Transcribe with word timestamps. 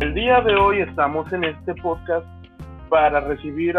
El 0.00 0.14
día 0.14 0.40
de 0.42 0.54
hoy 0.54 0.80
estamos 0.80 1.32
en 1.32 1.42
este 1.42 1.74
podcast 1.74 2.24
para 2.88 3.18
recibir 3.18 3.74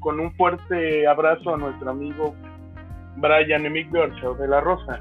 con 0.00 0.18
un 0.18 0.32
fuerte 0.34 1.06
abrazo 1.06 1.54
a 1.54 1.56
nuestro 1.56 1.88
amigo 1.88 2.34
Brian 3.18 3.64
Emic 3.64 3.88
de 3.92 4.48
La 4.48 4.60
Rosa. 4.60 5.00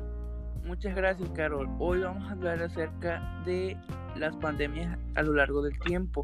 Muchas 0.63 0.95
gracias, 0.95 1.27
Carol. 1.31 1.67
Hoy 1.79 2.01
vamos 2.01 2.29
a 2.29 2.33
hablar 2.33 2.61
acerca 2.61 3.41
de 3.43 3.75
las 4.15 4.35
pandemias 4.35 4.99
a 5.15 5.23
lo 5.23 5.33
largo 5.33 5.63
del 5.63 5.79
tiempo. 5.79 6.21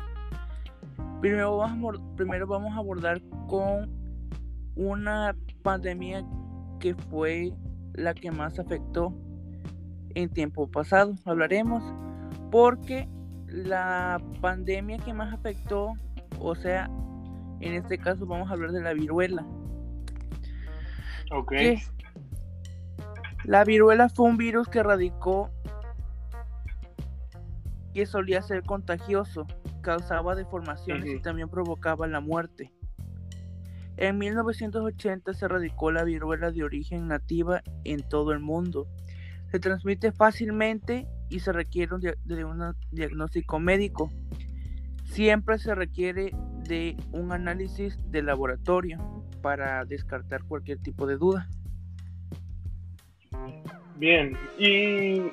Primero 1.19 1.57
vamos, 1.57 1.99
primero 2.15 2.45
vamos 2.45 2.75
a 2.75 2.77
abordar 2.77 3.19
con 3.47 3.89
una 4.75 5.35
pandemia 5.63 6.23
que 6.79 6.93
fue 7.09 7.53
la 7.95 8.13
que 8.13 8.29
más 8.29 8.59
afectó 8.59 9.15
en 10.13 10.29
tiempo 10.29 10.69
pasado. 10.69 11.15
Hablaremos 11.25 11.81
porque 12.51 13.07
la 13.47 14.21
pandemia 14.41 14.97
que 14.97 15.13
más 15.13 15.33
afectó, 15.33 15.93
o 16.39 16.55
sea, 16.55 16.89
en 17.59 17.73
este 17.73 17.97
caso 17.97 18.25
vamos 18.25 18.49
a 18.49 18.53
hablar 18.53 18.71
de 18.71 18.81
la 18.81 18.93
viruela. 18.93 19.45
Ok. 21.31 21.53
La 23.45 23.63
viruela 23.63 24.09
fue 24.09 24.27
un 24.27 24.37
virus 24.37 24.67
que 24.67 24.83
radicó 24.83 25.51
que 27.93 28.05
solía 28.05 28.41
ser 28.41 28.63
contagioso, 28.63 29.47
causaba 29.81 30.35
deformaciones 30.35 31.09
y 31.09 31.19
también 31.19 31.49
provocaba 31.49 32.05
la 32.07 32.19
muerte. 32.19 32.71
En 33.95 34.19
1980 34.19 35.33
se 35.33 35.47
radicó 35.47 35.91
la 35.91 36.03
viruela 36.03 36.51
de 36.51 36.63
origen 36.63 37.07
nativa 37.07 37.63
en 37.83 38.07
todo 38.07 38.31
el 38.31 38.39
mundo. 38.39 38.87
Se 39.49 39.59
transmite 39.59 40.11
fácilmente 40.11 41.07
y 41.29 41.39
se 41.39 41.51
requiere 41.51 41.97
de 42.23 42.45
un 42.45 42.75
diagnóstico 42.91 43.59
médico. 43.59 44.11
Siempre 45.03 45.57
se 45.57 45.73
requiere 45.73 46.31
de 46.67 46.97
un 47.11 47.31
análisis 47.31 47.99
de 48.11 48.21
laboratorio 48.21 48.97
para 49.41 49.85
descartar 49.85 50.43
cualquier 50.43 50.79
tipo 50.79 51.07
de 51.07 51.17
duda. 51.17 51.47
Bien, 53.95 54.37
¿y 54.59 55.23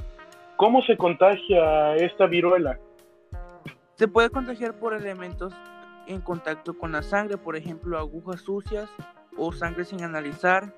cómo 0.56 0.82
se 0.82 0.96
contagia 0.96 1.96
esta 1.96 2.26
viruela? 2.26 2.78
Se 3.96 4.08
puede 4.08 4.30
contagiar 4.30 4.78
por 4.78 4.94
elementos 4.94 5.52
en 6.06 6.20
contacto 6.20 6.76
con 6.76 6.92
la 6.92 7.02
sangre, 7.02 7.36
por 7.36 7.56
ejemplo, 7.56 7.98
agujas 7.98 8.40
sucias 8.40 8.88
o 9.36 9.52
sangre 9.52 9.84
sin 9.84 10.02
analizar, 10.02 10.72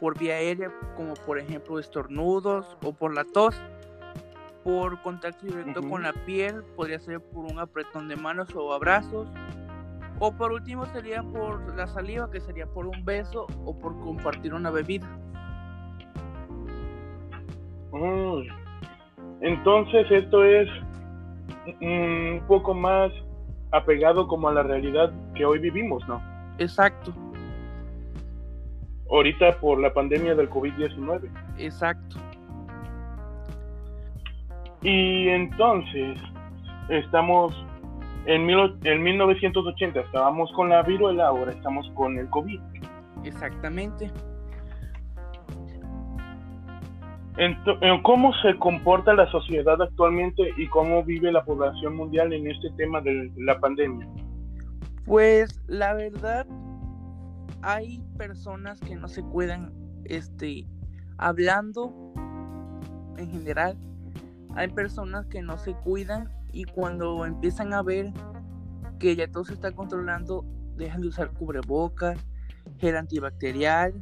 por 0.00 0.18
vía 0.18 0.34
aérea, 0.34 0.72
como 0.96 1.14
por 1.14 1.38
ejemplo 1.38 1.78
estornudos 1.78 2.76
o 2.82 2.92
por 2.92 3.14
la 3.14 3.24
tos, 3.24 3.60
por 4.64 5.00
contacto 5.02 5.46
directo 5.46 5.82
con 5.82 6.02
la 6.02 6.12
piel, 6.24 6.64
podría 6.74 6.98
ser 6.98 7.20
por 7.20 7.44
un 7.44 7.58
apretón 7.58 8.08
de 8.08 8.16
manos 8.16 8.48
o 8.56 8.72
abrazos, 8.72 9.28
o 10.18 10.32
por 10.32 10.52
último 10.52 10.86
sería 10.86 11.22
por 11.22 11.76
la 11.76 11.86
saliva, 11.86 12.30
que 12.30 12.40
sería 12.40 12.66
por 12.66 12.86
un 12.86 13.04
beso 13.04 13.46
o 13.64 13.78
por 13.78 13.98
compartir 14.00 14.54
una 14.54 14.70
bebida. 14.70 15.06
Mm. 17.92 18.48
Entonces 19.42 20.10
esto 20.10 20.42
es 20.42 20.68
un 21.80 22.42
poco 22.48 22.72
más 22.72 23.12
apegado 23.70 24.26
como 24.26 24.48
a 24.48 24.54
la 24.54 24.62
realidad 24.62 25.12
que 25.34 25.44
hoy 25.44 25.58
vivimos, 25.58 26.06
¿no? 26.08 26.22
Exacto. 26.58 27.12
Ahorita 29.10 29.58
por 29.60 29.78
la 29.78 29.92
pandemia 29.92 30.34
del 30.34 30.48
COVID-19. 30.48 31.28
Exacto. 31.58 32.16
Y 34.84 35.28
entonces, 35.28 36.18
estamos 36.90 37.54
en, 38.26 38.48
en 38.84 39.02
1980, 39.02 40.00
estábamos 40.00 40.52
con 40.52 40.68
la 40.68 40.82
viruela, 40.82 41.28
ahora 41.28 41.52
estamos 41.52 41.90
con 41.94 42.18
el 42.18 42.28
COVID. 42.28 42.60
Exactamente. 43.24 44.10
¿Cómo 48.02 48.32
se 48.42 48.56
comporta 48.58 49.12
la 49.14 49.28
sociedad 49.30 49.80
actualmente 49.82 50.42
y 50.56 50.68
cómo 50.68 51.02
vive 51.02 51.32
la 51.32 51.44
población 51.44 51.96
mundial 51.96 52.32
en 52.32 52.48
este 52.48 52.70
tema 52.76 53.00
de 53.00 53.32
la 53.38 53.58
pandemia? 53.58 54.06
Pues 55.04 55.60
la 55.66 55.94
verdad, 55.94 56.46
hay 57.62 58.00
personas 58.16 58.78
que 58.80 58.94
no 58.94 59.08
se 59.08 59.22
cuidan, 59.22 59.72
este, 60.04 60.66
hablando 61.18 61.92
en 63.16 63.30
general, 63.30 63.76
hay 64.56 64.68
personas 64.68 65.26
que 65.26 65.42
no 65.42 65.58
se 65.58 65.74
cuidan 65.74 66.30
y 66.52 66.64
cuando 66.64 67.24
empiezan 67.26 67.72
a 67.72 67.82
ver 67.82 68.12
que 68.98 69.16
ya 69.16 69.30
todo 69.30 69.44
se 69.44 69.54
está 69.54 69.72
controlando, 69.72 70.44
dejan 70.76 71.00
de 71.00 71.08
usar 71.08 71.30
cubrebocas, 71.32 72.18
gel 72.78 72.96
antibacterial 72.96 73.92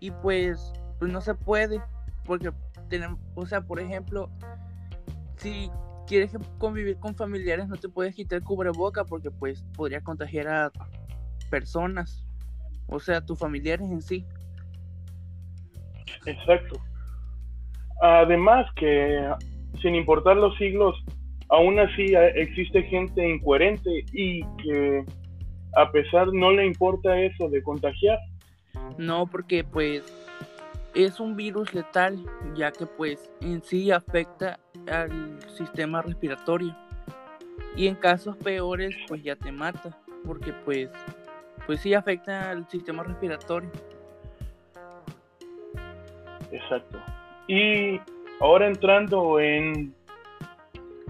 y 0.00 0.10
pues, 0.10 0.72
pues 0.98 1.12
no 1.12 1.20
se 1.20 1.34
puede 1.34 1.80
porque 2.24 2.52
tenemos, 2.88 3.20
o 3.34 3.46
sea, 3.46 3.60
por 3.60 3.80
ejemplo, 3.80 4.30
si 5.36 5.70
quieres 6.06 6.32
convivir 6.58 6.98
con 6.98 7.14
familiares 7.14 7.68
no 7.68 7.76
te 7.76 7.88
puedes 7.88 8.14
quitar 8.14 8.42
cubreboca 8.42 9.04
porque 9.04 9.30
pues 9.30 9.62
podría 9.74 10.00
contagiar 10.00 10.48
a 10.48 10.72
personas, 11.50 12.26
o 12.88 12.98
sea, 12.98 13.20
tus 13.20 13.38
familiares 13.38 13.88
en 13.90 14.02
sí. 14.02 14.26
Exacto. 16.24 16.80
Además 18.02 18.66
que 18.76 19.28
sin 19.80 19.94
importar 19.94 20.36
los 20.36 20.56
siglos, 20.58 20.96
aún 21.48 21.78
así 21.78 22.14
existe 22.34 22.82
gente 22.84 23.28
incoherente 23.28 24.04
y 24.12 24.42
que 24.62 25.04
a 25.76 25.90
pesar 25.90 26.28
no 26.32 26.50
le 26.50 26.66
importa 26.66 27.18
eso 27.20 27.48
de 27.48 27.62
contagiar. 27.62 28.18
No, 28.98 29.26
porque 29.26 29.64
pues 29.64 30.04
es 30.94 31.20
un 31.20 31.36
virus 31.36 31.74
letal, 31.74 32.18
ya 32.54 32.72
que 32.72 32.86
pues 32.86 33.30
en 33.40 33.62
sí 33.62 33.90
afecta 33.90 34.58
al 34.90 35.38
sistema 35.50 36.02
respiratorio. 36.02 36.74
Y 37.76 37.88
en 37.88 37.94
casos 37.94 38.36
peores 38.36 38.96
pues 39.06 39.22
ya 39.22 39.36
te 39.36 39.52
mata, 39.52 39.98
porque 40.24 40.52
pues 40.64 40.90
pues 41.66 41.80
sí 41.80 41.94
afecta 41.94 42.50
al 42.50 42.68
sistema 42.68 43.02
respiratorio. 43.02 43.70
Exacto. 46.50 46.98
Y 47.48 48.00
ahora 48.40 48.66
entrando 48.66 49.38
en 49.40 49.94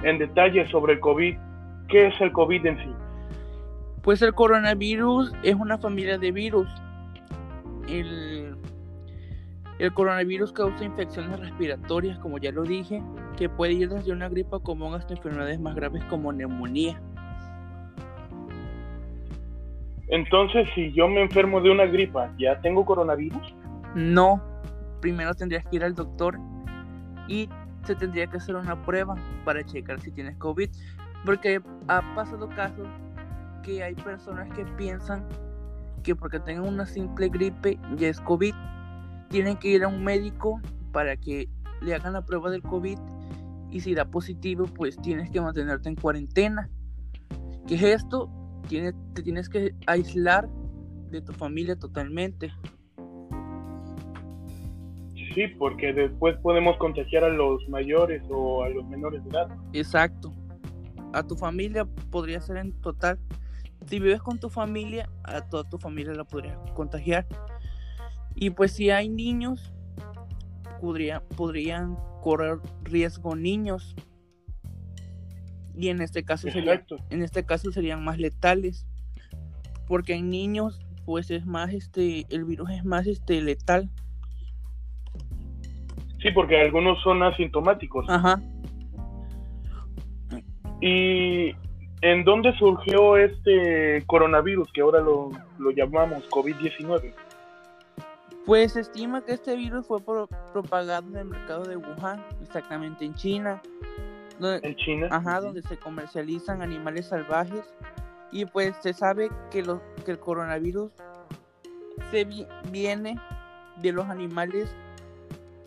en 0.03 0.19
detalle 0.19 0.69
sobre 0.69 0.95
el 0.95 1.01
COVID, 1.01 1.37
¿qué 1.89 2.09
es 2.09 2.21
el 2.21 2.33
COVID 2.33 2.67
en 2.67 2.79
sí? 2.79 2.91
Pues 4.03 4.23
el 4.23 4.35
coronavirus 4.35 5.33
es 5.43 5.55
una 5.55 5.79
familia 5.79 6.19
de 6.19 6.33
virus. 6.33 6.69
El 7.89 8.57
el 9.79 9.93
coronavirus 9.93 10.53
causa 10.53 10.85
infecciones 10.85 11.39
respiratorias, 11.39 12.19
como 12.21 12.39
ya 12.39 12.51
lo 12.51 12.63
dije, 12.63 13.03
que 13.37 13.51
puede 13.51 13.75
ir 13.75 13.91
desde 13.91 14.11
una 14.11 14.29
gripa 14.29 14.59
común 14.59 14.95
hasta 14.95 15.13
enfermedades 15.13 15.61
más 15.61 15.75
graves 15.75 16.03
como 16.05 16.33
neumonía. 16.33 16.99
Entonces, 20.09 20.67
si 20.75 20.93
yo 20.93 21.09
me 21.09 21.21
enfermo 21.21 21.61
de 21.61 21.71
una 21.71 21.85
gripa, 21.85 22.33
¿ya 22.39 22.59
tengo 22.63 22.87
coronavirus? 22.87 23.55
No, 23.95 24.41
primero 25.01 25.35
tendrías 25.35 25.65
que 25.67 25.77
ir 25.77 25.85
al 25.85 25.95
doctor 25.95 26.39
y 27.29 27.49
se 27.85 27.95
tendría 27.95 28.27
que 28.27 28.39
hacer 28.39 28.57
una 28.57 28.81
prueba 28.85 29.15
para 29.45 29.65
checar 29.65 30.01
si 30.01 30.11
tienes 30.11 30.37
COVID, 30.39 30.71
porque 31.25 31.61
ha 31.89 32.15
pasado 32.15 32.49
casos 32.51 32.89
que 33.63 33.83
hay 33.83 33.95
personas 33.95 34.49
que 34.55 34.65
piensan 34.77 35.27
que 36.03 36.15
porque 36.15 36.39
tengan 36.39 36.69
una 36.69 36.87
simple 36.87 37.29
gripe 37.29 37.79
ya 37.97 38.09
es 38.09 38.21
COVID 38.21 38.55
tienen 39.29 39.57
que 39.57 39.69
ir 39.69 39.85
a 39.85 39.89
un 39.89 40.05
médico 40.05 40.61
para 40.93 41.17
que 41.17 41.49
le 41.83 41.95
hagan 41.95 42.13
la 42.13 42.25
prueba 42.25 42.51
del 42.51 42.63
COVID 42.63 42.99
y 43.71 43.81
si 43.81 43.95
da 43.95 44.05
positivo, 44.05 44.65
pues 44.65 44.97
tienes 44.97 45.31
que 45.31 45.41
mantenerte 45.41 45.89
en 45.89 45.97
cuarentena. 45.97 46.71
¿Qué 47.67 47.75
es 47.75 47.83
esto? 47.83 48.31
Tienes, 48.69 48.95
te 49.13 49.23
tienes 49.23 49.49
que 49.49 49.75
aislar 49.87 50.49
de 51.11 51.21
tu 51.21 51.33
familia 51.33 51.77
totalmente. 51.77 52.53
Sí, 55.37 55.49
porque 55.49 55.93
después 55.93 56.35
podemos 56.39 56.79
contagiar 56.79 57.23
a 57.23 57.29
los 57.29 57.69
mayores 57.69 58.23
o 58.31 58.63
a 58.63 58.71
los 58.71 58.89
menores 58.89 59.23
de 59.23 59.29
edad. 59.29 59.49
Exacto. 59.75 60.33
A 61.13 61.23
tu 61.23 61.37
familia 61.37 61.85
podría 62.11 62.41
ser 62.41 62.57
en 62.57 62.73
total. 62.81 63.19
Si 63.85 64.01
vives 64.01 64.23
con 64.23 64.41
tu 64.41 64.49
familia, 64.49 65.11
a 65.25 65.43
toda 65.43 65.69
tu 65.69 65.77
familia 65.77 66.15
la 66.15 66.25
podría 66.25 66.57
contagiar. 66.75 67.27
Y 68.35 68.49
pues 68.49 68.73
si 68.73 68.89
hay 68.89 69.11
niños, 69.11 69.75
podrían 71.37 71.99
correr 72.23 72.57
riesgo 72.83 73.37
niños. 73.37 73.95
Y 75.75 75.89
en 75.89 76.01
este 76.01 76.25
caso 76.25 76.51
sería, 76.51 76.83
en 77.11 77.23
este 77.23 77.45
caso 77.45 77.71
serían 77.73 78.03
más 78.03 78.17
letales. 78.17 78.87
Porque 79.87 80.15
en 80.15 80.31
niños, 80.31 80.81
pues 81.05 81.31
es 81.31 81.45
más 81.45 81.75
este, 81.75 82.25
el 82.31 82.47
virus 82.47 82.71
es 82.71 82.87
más 82.87 83.07
este 83.07 83.43
letal. 83.43 83.91
Sí, 86.27 86.33
porque 86.33 86.61
algunos 86.61 87.01
son 87.03 87.23
asintomáticos. 87.23 88.05
Ajá. 88.09 88.41
¿Y 90.81 91.55
en 92.01 92.25
dónde 92.25 92.53
surgió 92.59 93.17
este 93.17 94.03
coronavirus 94.07 94.73
que 94.73 94.81
ahora 94.81 95.01
lo, 95.01 95.31
lo 95.59 95.71
llamamos 95.71 96.29
COVID-19? 96.31 97.15
Pues 98.45 98.73
se 98.73 98.81
estima 98.81 99.25
que 99.25 99.35
este 99.35 99.55
virus 99.55 99.87
fue 99.87 100.03
propagado 100.03 101.07
en 101.11 101.17
el 101.17 101.25
mercado 101.27 101.63
de 101.63 101.77
Wuhan, 101.77 102.21
exactamente 102.43 103.05
en 103.05 103.15
China. 103.15 103.63
en 104.41 104.75
China. 104.75 105.07
Ajá, 105.13 105.41
donde 105.41 105.63
se 105.63 105.77
comercializan 105.77 106.61
animales 106.61 107.07
salvajes. 107.07 107.73
Y 108.33 108.47
pues 108.47 108.75
se 108.81 108.93
sabe 108.93 109.31
que, 109.53 109.63
lo, 109.63 109.81
que 110.05 110.11
el 110.11 110.19
coronavirus 110.19 110.91
se 112.11 112.27
viene 112.73 113.17
de 113.81 113.93
los 113.93 114.07
animales, 114.07 114.75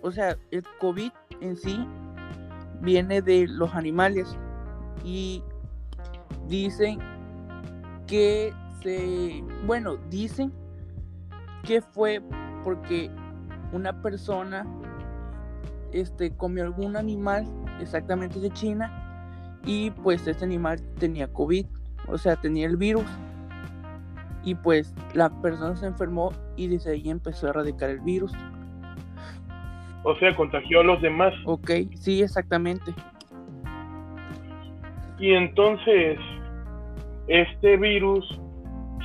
o 0.01 0.12
sea, 0.12 0.38
el 0.51 0.63
COVID 0.80 1.12
en 1.42 1.56
sí 1.56 1.86
viene 2.81 3.22
de 3.22 3.48
los 3.48 3.74
animales 3.75 4.38
y 5.04 5.44
dicen 6.48 7.00
que 8.07 8.54
se, 8.81 9.44
bueno, 9.66 9.98
dicen 10.10 10.54
que 11.63 11.81
fue 11.81 12.22
porque 12.63 13.12
una 13.72 14.01
persona 14.01 14.66
este 15.92 16.36
comió 16.36 16.63
algún 16.63 16.95
animal 16.95 17.45
exactamente 17.80 18.40
de 18.40 18.50
China 18.52 19.60
y 19.66 19.92
pues 19.92 20.25
este 20.28 20.45
animal 20.45 20.80
tenía 21.00 21.28
COVID, 21.28 21.66
o 22.07 22.18
sea, 22.18 22.36
tenía 22.36 22.68
el 22.68 22.78
virus. 22.78 23.06
Y 24.44 24.56
pues 24.56 24.94
la 25.13 25.30
persona 25.42 25.75
se 25.75 25.86
enfermó 25.86 26.31
y 26.56 26.68
desde 26.68 26.92
ahí 26.92 27.10
empezó 27.10 27.48
a 27.48 27.50
erradicar 27.50 27.90
el 27.90 28.00
virus. 28.00 28.31
O 30.04 30.16
sea, 30.16 30.36
contagió 30.36 30.81
a 30.81 30.84
los 30.84 31.01
demás. 31.01 31.34
Ok, 31.46 31.72
sí, 31.96 32.22
exactamente. 32.22 32.94
Y 35.19 35.34
entonces, 35.34 36.18
este 37.28 37.78
virus 37.78 38.25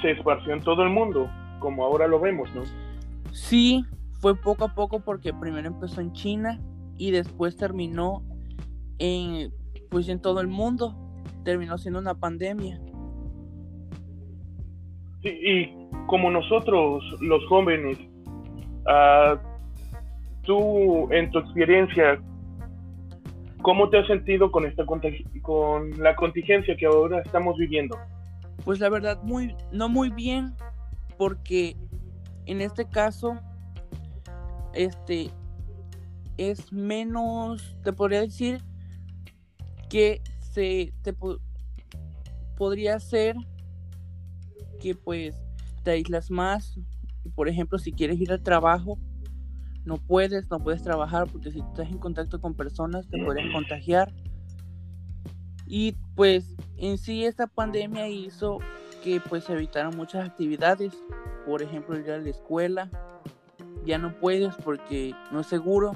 se 0.00 0.12
esparció 0.12 0.54
en 0.54 0.62
todo 0.62 0.82
el 0.82 0.90
mundo, 0.90 1.28
como 1.58 1.84
ahora 1.84 2.06
lo 2.06 2.20
vemos, 2.20 2.48
¿no? 2.54 2.62
Sí, 3.32 3.84
fue 4.20 4.36
poco 4.36 4.64
a 4.64 4.74
poco 4.74 5.00
porque 5.00 5.34
primero 5.34 5.66
empezó 5.66 6.00
en 6.00 6.12
China 6.12 6.60
y 6.96 7.10
después 7.10 7.56
terminó 7.56 8.22
en, 8.98 9.52
pues 9.90 10.08
en 10.08 10.20
todo 10.20 10.40
el 10.40 10.48
mundo. 10.48 10.94
Terminó 11.44 11.76
siendo 11.76 11.98
una 11.98 12.14
pandemia. 12.14 12.80
Sí, 15.22 15.28
y 15.28 16.06
como 16.06 16.30
nosotros, 16.30 17.02
los 17.20 17.44
jóvenes, 17.48 17.98
uh, 18.86 19.36
tú 20.44 21.12
en 21.12 21.30
tu 21.30 21.38
experiencia, 21.38 22.20
¿cómo 23.62 23.90
te 23.90 23.98
has 23.98 24.06
sentido 24.06 24.50
con 24.50 24.64
esta 24.66 24.84
con 25.42 26.02
la 26.02 26.14
contingencia 26.16 26.76
que 26.76 26.86
ahora 26.86 27.20
estamos 27.20 27.56
viviendo? 27.56 27.98
Pues 28.64 28.80
la 28.80 28.88
verdad 28.88 29.22
muy 29.22 29.54
no 29.72 29.88
muy 29.88 30.10
bien 30.10 30.54
porque 31.18 31.76
en 32.46 32.60
este 32.60 32.88
caso 32.88 33.38
este 34.74 35.30
es 36.36 36.72
menos 36.72 37.76
te 37.82 37.92
podría 37.92 38.20
decir 38.20 38.60
que 39.88 40.20
se 40.38 40.92
te 41.02 41.14
podría 42.56 42.98
ser 43.00 43.36
que 44.80 44.94
pues 44.94 45.36
te 45.82 45.92
aíslas 45.92 46.30
más 46.30 46.78
por 47.34 47.48
ejemplo 47.48 47.78
si 47.78 47.92
quieres 47.92 48.20
ir 48.20 48.32
al 48.32 48.42
trabajo 48.42 48.98
no 49.84 49.98
puedes, 49.98 50.50
no 50.50 50.58
puedes 50.58 50.82
trabajar 50.82 51.26
porque 51.30 51.50
si 51.50 51.60
estás 51.60 51.88
en 51.88 51.98
contacto 51.98 52.40
con 52.40 52.54
personas 52.54 53.06
te 53.08 53.22
pueden 53.22 53.52
contagiar. 53.52 54.12
Y 55.66 55.92
pues 56.14 56.56
en 56.76 56.98
sí 56.98 57.24
esta 57.24 57.46
pandemia 57.46 58.08
hizo 58.08 58.58
que 59.02 59.20
pues 59.20 59.44
se 59.44 59.52
evitaran 59.52 59.96
muchas 59.96 60.26
actividades, 60.26 60.92
por 61.46 61.62
ejemplo 61.62 61.98
ir 61.98 62.10
a 62.10 62.18
la 62.18 62.30
escuela, 62.30 62.90
ya 63.84 63.98
no 63.98 64.18
puedes 64.18 64.54
porque 64.56 65.14
no 65.30 65.40
es 65.40 65.46
seguro. 65.46 65.92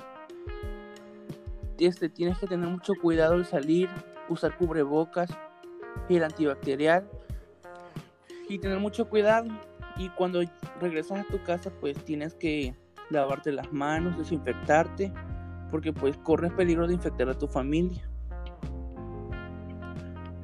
Este, 1.79 2.09
tienes 2.09 2.39
que 2.39 2.47
tener 2.47 2.69
mucho 2.69 2.95
cuidado 3.01 3.35
al 3.35 3.47
salir, 3.47 3.89
usar 4.29 4.57
cubrebocas, 4.57 5.31
el 6.09 6.25
antibacterial 6.25 7.09
y 8.49 8.59
tener 8.59 8.79
mucho 8.79 9.09
cuidado. 9.09 9.49
Y 9.97 10.11
cuando 10.11 10.43
regresas 10.81 11.21
a 11.21 11.31
tu 11.31 11.43
casa 11.43 11.71
pues 11.81 11.97
tienes 12.05 12.35
que 12.35 12.75
lavarte 13.11 13.53
las 13.53 13.73
manos, 13.73 14.19
desinfectarte, 14.19 15.13
porque 15.71 15.93
pues 15.93 16.17
corres 16.19 16.53
peligro 16.53 16.87
de 16.87 16.95
infectar 16.95 17.29
a 17.29 17.35
tu 17.35 17.47
familia. 17.47 18.03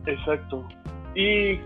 Exacto. 0.06 0.66
Y 1.14 1.61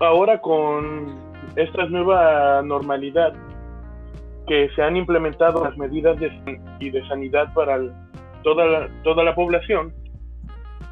ahora 0.00 0.40
con 0.40 1.16
esta 1.56 1.86
nueva 1.86 2.62
normalidad 2.62 3.32
que 4.46 4.68
se 4.74 4.82
han 4.82 4.96
implementado 4.96 5.64
las 5.64 5.76
medidas 5.76 6.18
de, 6.18 6.30
y 6.78 6.90
de 6.90 7.06
sanidad 7.08 7.52
para 7.54 7.78
toda, 8.42 8.64
la, 8.64 8.88
toda 9.02 9.24
la 9.24 9.34
población, 9.34 9.92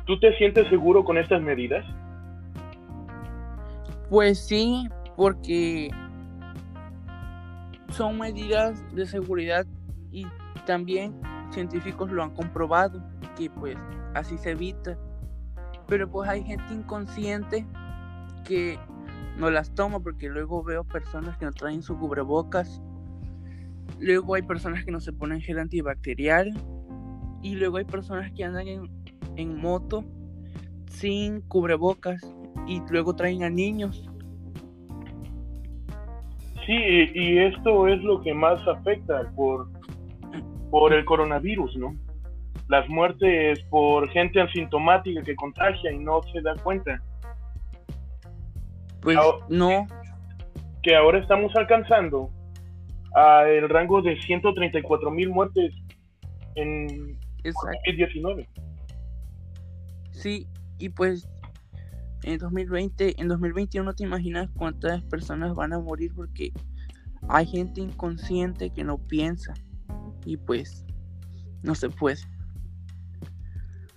¿tú 0.07 0.19
te 0.19 0.37
sientes 0.37 0.69
seguro 0.69 1.05
con 1.05 1.19
estas 1.19 1.41
medidas? 1.41 1.85
Pues 4.11 4.45
sí, 4.45 4.89
porque 5.17 5.91
son 7.97 8.19
medidas 8.19 8.83
de 8.95 9.07
seguridad 9.07 9.67
y 10.11 10.27
también 10.67 11.15
científicos 11.51 12.11
lo 12.11 12.25
han 12.25 12.31
comprobado 12.31 13.01
que 13.37 13.49
pues 13.51 13.77
así 14.15 14.37
se 14.37 14.51
evita. 14.51 14.99
Pero 15.87 16.11
pues 16.11 16.29
hay 16.29 16.43
gente 16.43 16.75
inconsciente 16.75 17.67
que 18.45 18.79
no 19.39 19.51
las 19.51 19.73
toma 19.75 20.01
porque 20.01 20.29
luego 20.29 20.65
veo 20.65 20.83
personas 20.85 21.37
que 21.39 21.45
no 21.45 21.53
traen 21.53 21.83
su 21.83 21.97
cubrebocas. 21.97 22.83
Luego 24.01 24.35
hay 24.35 24.43
personas 24.43 24.85
que 24.85 24.91
no 24.91 25.01
se 25.01 25.13
ponen 25.13 25.41
gel 25.41 25.59
antibacterial. 25.59 26.53
Y 27.43 27.55
luego 27.57 27.77
hay 27.77 27.85
personas 27.85 28.33
que 28.33 28.43
andan 28.43 28.67
en, 28.67 28.91
en 29.37 29.61
moto 29.61 30.05
sin 30.89 31.43
cubrebocas 31.43 32.23
y 32.67 32.81
luego 32.89 33.15
traen 33.15 33.45
a 33.45 33.51
niños 33.51 34.09
Sí, 36.67 37.11
y 37.15 37.39
esto 37.39 37.89
es 37.89 38.03
lo 38.03 38.23
que 38.23 38.33
más 38.33 38.67
afecta 38.67 39.31
por, 39.37 39.69
por 40.71 40.93
el 40.93 41.05
coronavirus, 41.05 41.77
¿no? 41.77 41.95
Las 42.69 42.89
muertes 42.89 43.63
por 43.71 44.09
gente 44.11 44.41
asintomática 44.41 45.23
que 45.23 45.37
contagia 45.37 45.93
y 45.93 45.99
no 45.99 46.23
se 46.33 46.41
da 46.41 46.55
cuenta. 46.63 47.03
Pues 49.03 49.19
no. 49.49 49.87
Que 50.83 50.97
ahora 50.97 51.19
estamos 51.19 51.55
alcanzando 51.55 52.31
a 53.15 53.45
el 53.47 53.69
rango 53.69 54.01
de 54.01 54.21
134 54.23 55.11
mil 55.11 55.29
muertes 55.31 55.75
en 56.55 57.19
COVID-19. 57.43 58.49
Sí, 60.13 60.47
y 60.79 60.89
pues 60.89 61.29
en 62.25 62.39
2020, 62.39 63.21
en 63.21 63.29
2021 63.29 63.95
te 63.95 64.05
imaginas 64.05 64.49
cuántas 64.57 65.03
personas 65.05 65.55
van 65.55 65.73
a 65.73 65.79
morir 65.79 66.13
porque 66.15 66.53
hay 67.29 67.47
gente 67.47 67.81
inconsciente 67.81 68.71
que 68.71 68.85
no 68.85 68.99
piensa 68.99 69.55
y 70.25 70.37
pues 70.37 70.85
no 71.63 71.75
se 71.75 71.91
puede. 71.91 72.19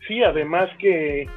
Sí, 0.08 0.24
además 0.24 0.70
que 0.80 1.28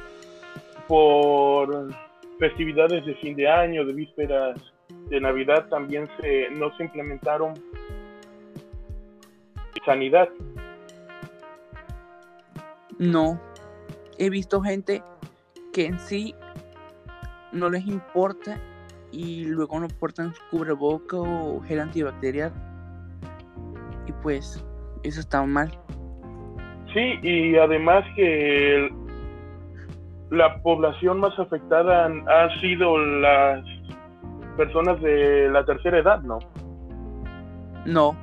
por 0.87 1.93
festividades 2.39 3.05
de 3.05 3.15
fin 3.15 3.35
de 3.35 3.49
año, 3.49 3.85
de 3.85 3.93
vísperas 3.93 4.59
de 5.09 5.19
Navidad 5.19 5.67
también 5.69 6.07
se 6.19 6.49
no 6.51 6.75
se 6.77 6.83
implementaron 6.83 7.53
sanidad. 9.85 10.29
No, 12.97 13.41
he 14.17 14.29
visto 14.29 14.61
gente 14.61 15.03
que 15.73 15.85
en 15.87 15.99
sí 15.99 16.35
no 17.51 17.69
les 17.69 17.85
importa 17.87 18.59
y 19.11 19.45
luego 19.45 19.79
no 19.79 19.87
portan 19.87 20.33
cubreboca 20.49 21.17
o 21.17 21.61
gel 21.61 21.79
antibacterial. 21.79 22.51
Y 24.07 24.11
pues 24.23 24.63
eso 25.03 25.19
está 25.19 25.45
mal. 25.45 25.71
Sí, 26.93 27.19
y 27.21 27.55
además 27.57 28.03
que 28.15 28.89
la 30.29 30.61
población 30.61 31.19
más 31.19 31.37
afectada 31.39 32.05
han, 32.05 32.59
sido 32.61 32.97
las 32.97 33.63
personas 34.57 35.01
de 35.01 35.49
la 35.49 35.65
tercera 35.65 35.99
edad, 35.99 36.21
¿no? 36.21 36.39
No. 37.85 38.15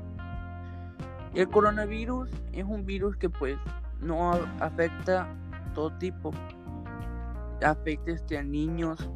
El 1.35 1.49
coronavirus 1.49 2.31
es 2.53 2.65
un 2.65 2.85
virus 2.85 3.17
que 3.17 3.29
pues 3.29 3.59
no 4.01 4.33
afecta 4.61 5.29
todo 5.75 5.91
tipo. 5.99 6.33
Afecta 7.63 8.13
este, 8.13 8.39
a 8.39 8.43
niños, 8.43 9.11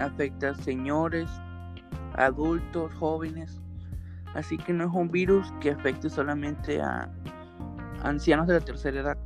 afecta 0.00 0.50
a 0.50 0.54
señores, 0.54 1.28
adultos, 2.14 2.92
jóvenes. 2.94 3.60
Así 4.34 4.56
que 4.58 4.72
no 4.72 4.84
es 4.84 4.90
un 4.92 5.10
virus 5.10 5.52
que 5.60 5.70
afecte 5.70 6.10
solamente 6.10 6.80
a 6.80 7.10
ancianos 8.02 8.46
de 8.46 8.54
la 8.54 8.60
tercera 8.60 9.00
edad, 9.00 9.18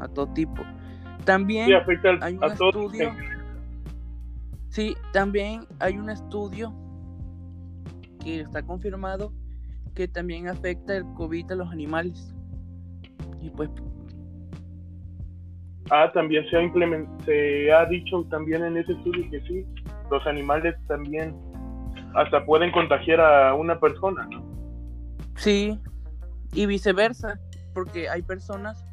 a 0.00 0.08
todo 0.08 0.32
tipo. 0.34 0.62
También 1.24 1.72
afecta 1.74 2.10
hay 2.20 2.36
un 2.36 2.44
estudio. 2.44 3.12
Sí, 4.68 4.94
también 5.12 5.66
hay 5.78 5.96
un 5.96 6.10
estudio 6.10 6.74
que 8.22 8.40
está 8.40 8.62
confirmado 8.62 9.32
que 9.94 10.06
también 10.06 10.48
afecta 10.48 10.96
el 10.96 11.04
COVID 11.14 11.50
a 11.52 11.54
los 11.56 11.72
animales. 11.72 12.34
Y 13.40 13.50
pues 13.50 13.70
Ah, 15.90 16.10
también 16.12 16.44
se 16.50 16.56
ha 16.56 17.24
se 17.24 17.72
ha 17.72 17.86
dicho 17.86 18.22
también 18.30 18.62
en 18.62 18.76
ese 18.76 18.92
estudio 18.92 19.30
que 19.30 19.40
sí, 19.42 19.64
los 20.10 20.26
animales 20.26 20.74
también 20.86 21.36
hasta 22.14 22.44
pueden 22.44 22.72
contagiar 22.72 23.20
a 23.20 23.54
una 23.54 23.78
persona, 23.78 24.26
¿no? 24.30 24.46
sí, 25.36 25.78
y 26.52 26.66
viceversa, 26.66 27.38
porque 27.74 28.08
hay 28.08 28.22
personas 28.22 28.84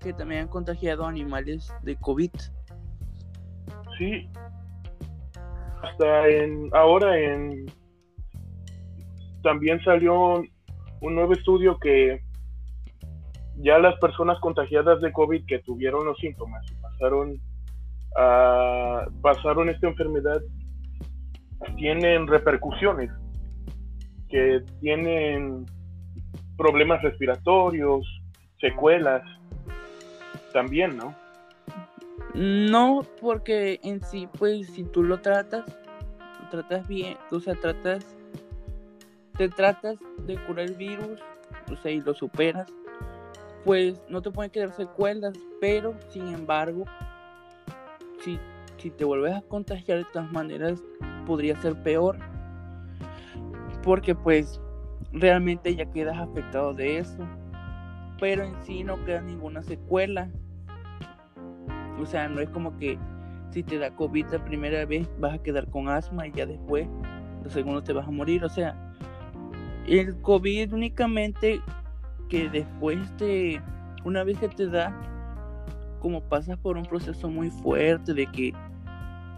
que 0.00 0.12
también 0.12 0.42
han 0.42 0.48
contagiado 0.48 1.06
animales 1.06 1.72
de 1.82 1.96
COVID. 1.96 2.30
Sí. 3.98 4.28
Hasta 5.82 6.28
en 6.28 6.70
ahora 6.72 7.18
en 7.18 7.66
también 9.42 9.80
salió 9.84 10.42
un 11.00 11.14
nuevo 11.14 11.32
estudio 11.32 11.78
que 11.78 12.20
ya 13.58 13.78
las 13.78 13.98
personas 14.00 14.38
contagiadas 14.40 15.00
de 15.00 15.12
COVID 15.12 15.46
que 15.46 15.60
tuvieron 15.60 16.04
los 16.04 16.18
síntomas 16.18 16.64
y 16.70 16.74
pasaron 16.76 17.40
a 18.16 19.06
pasaron 19.22 19.68
esta 19.68 19.88
enfermedad 19.88 20.40
tienen 21.76 22.26
repercusiones 22.26 23.10
que 24.28 24.62
tienen 24.80 25.66
problemas 26.56 27.02
respiratorios, 27.02 28.06
secuelas 28.60 29.22
también, 30.52 30.96
¿no? 30.96 31.14
No, 32.34 33.02
porque 33.20 33.80
en 33.82 34.02
sí, 34.02 34.28
pues 34.38 34.68
si 34.68 34.84
tú 34.84 35.02
lo 35.02 35.20
tratas, 35.20 35.64
lo 36.42 36.48
tratas 36.50 36.86
bien, 36.88 37.16
o 37.30 37.40
sea, 37.40 37.54
tratas, 37.54 38.16
te 39.36 39.48
tratas 39.48 39.96
de 40.26 40.36
curar 40.46 40.66
el 40.66 40.74
virus, 40.74 41.20
o 41.72 41.76
sea, 41.76 41.92
y 41.92 42.00
lo 42.00 42.14
superas, 42.14 42.66
pues 43.64 44.00
no 44.08 44.22
te 44.22 44.30
pueden 44.30 44.50
quedar 44.50 44.72
secuelas, 44.72 45.34
pero 45.60 45.94
sin 46.10 46.28
embargo, 46.28 46.84
si, 48.26 48.90
te 48.90 49.04
vuelves 49.04 49.34
a 49.34 49.42
contagiar 49.42 49.98
de 49.98 50.04
todas 50.12 50.30
maneras, 50.32 50.82
podría 51.26 51.56
ser 51.60 51.74
peor, 51.82 52.18
porque 53.82 54.14
pues 54.14 54.60
realmente 55.12 55.74
ya 55.74 55.90
quedas 55.90 56.18
afectado 56.18 56.72
de 56.72 56.98
eso, 56.98 57.18
pero 58.20 58.44
en 58.44 58.54
sí 58.64 58.84
no 58.84 59.04
queda 59.04 59.22
ninguna 59.22 59.62
secuela. 59.62 60.30
O 62.00 62.06
sea, 62.06 62.28
no 62.28 62.40
es 62.40 62.48
como 62.50 62.76
que 62.76 62.98
si 63.50 63.62
te 63.62 63.78
da 63.78 63.90
COVID 63.90 64.26
la 64.26 64.44
primera 64.44 64.84
vez 64.84 65.08
vas 65.18 65.34
a 65.34 65.42
quedar 65.42 65.68
con 65.70 65.88
asma 65.88 66.26
y 66.28 66.32
ya 66.32 66.46
después, 66.46 66.86
lo 67.42 67.50
segundo 67.50 67.82
te 67.82 67.92
vas 67.92 68.06
a 68.06 68.10
morir. 68.10 68.44
O 68.44 68.48
sea, 68.48 68.76
el 69.86 70.20
COVID 70.20 70.74
únicamente 70.74 71.60
que 72.28 72.48
después 72.48 72.98
te, 73.16 73.60
una 74.04 74.24
vez 74.24 74.38
que 74.38 74.48
te 74.48 74.66
da, 74.66 74.94
como 76.06 76.20
pasas 76.20 76.56
por 76.58 76.76
un 76.76 76.84
proceso 76.84 77.28
muy 77.28 77.50
fuerte 77.50 78.14
de 78.14 78.26
que 78.28 78.52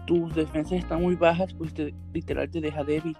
tus 0.05 0.35
defensas 0.35 0.73
están 0.73 1.01
muy 1.01 1.15
bajas, 1.15 1.51
pues 1.55 1.73
te, 1.73 1.95
literal 2.13 2.47
te 2.51 2.61
deja 2.61 2.83
débil. 2.83 3.17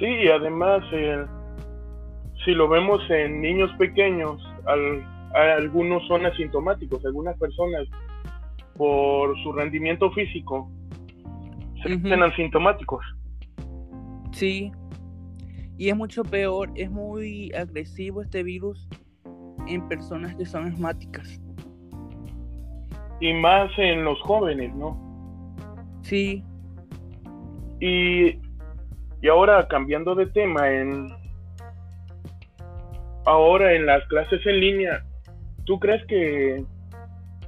Sí, 0.00 0.06
y 0.06 0.26
además, 0.26 0.82
eh, 0.92 1.24
si 2.44 2.50
lo 2.50 2.68
vemos 2.68 3.00
en 3.10 3.40
niños 3.42 3.70
pequeños, 3.78 4.42
al, 4.66 5.06
algunos 5.56 6.04
son 6.08 6.26
asintomáticos, 6.26 7.04
algunas 7.06 7.38
personas 7.38 7.86
por 8.76 9.40
su 9.44 9.52
rendimiento 9.52 10.10
físico 10.10 10.68
se 11.80 11.94
hacen 11.94 12.24
asintomáticos. 12.24 13.04
Sí. 14.32 14.72
Y 15.78 15.90
es 15.90 15.96
mucho 15.96 16.24
peor, 16.24 16.72
es 16.74 16.90
muy 16.90 17.52
agresivo 17.52 18.20
este 18.20 18.42
virus 18.42 18.88
en 19.74 19.86
personas 19.88 20.34
que 20.36 20.44
son 20.44 20.66
asmáticas. 20.66 21.40
Y 23.20 23.32
más 23.34 23.70
en 23.78 24.04
los 24.04 24.20
jóvenes, 24.22 24.74
¿no? 24.74 24.98
Sí, 26.02 26.42
Y, 27.80 28.38
y 29.22 29.28
ahora 29.30 29.66
cambiando 29.68 30.14
de 30.14 30.26
tema, 30.26 30.68
en 30.70 31.08
ahora 33.26 33.74
en 33.74 33.86
las 33.86 34.04
clases 34.08 34.44
en 34.46 34.60
línea, 34.60 35.04
¿tú 35.64 35.78
crees 35.78 36.04
que 36.06 36.64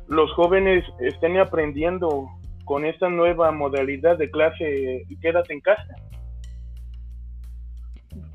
los 0.08 0.30
jóvenes 0.32 0.84
estén 1.00 1.38
aprendiendo 1.38 2.28
con 2.64 2.84
esta 2.84 3.08
nueva 3.08 3.50
modalidad 3.50 4.18
de 4.18 4.30
clase 4.30 5.04
quédate 5.20 5.54
en 5.54 5.60
casa? 5.60 5.96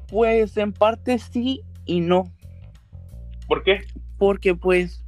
pues 0.07 0.55
en 0.57 0.73
parte 0.73 1.19
sí 1.19 1.61
y 1.85 1.99
no. 1.99 2.25
¿Por 3.47 3.63
qué? 3.63 3.85
Porque 4.17 4.55
pues 4.55 5.03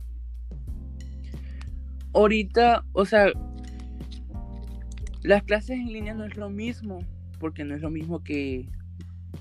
ahorita, 2.14 2.86
o 2.94 3.06
sea, 3.06 3.28
las 5.24 5.44
clases 5.44 5.72
en 5.72 5.92
línea 5.92 6.14
no 6.14 6.26
es 6.26 6.38
lo 6.38 6.50
mismo, 6.50 7.00
porque 7.40 7.64
no 7.64 7.76
es 7.76 7.82
lo 7.82 7.90
mismo 7.90 8.24
que, 8.24 8.70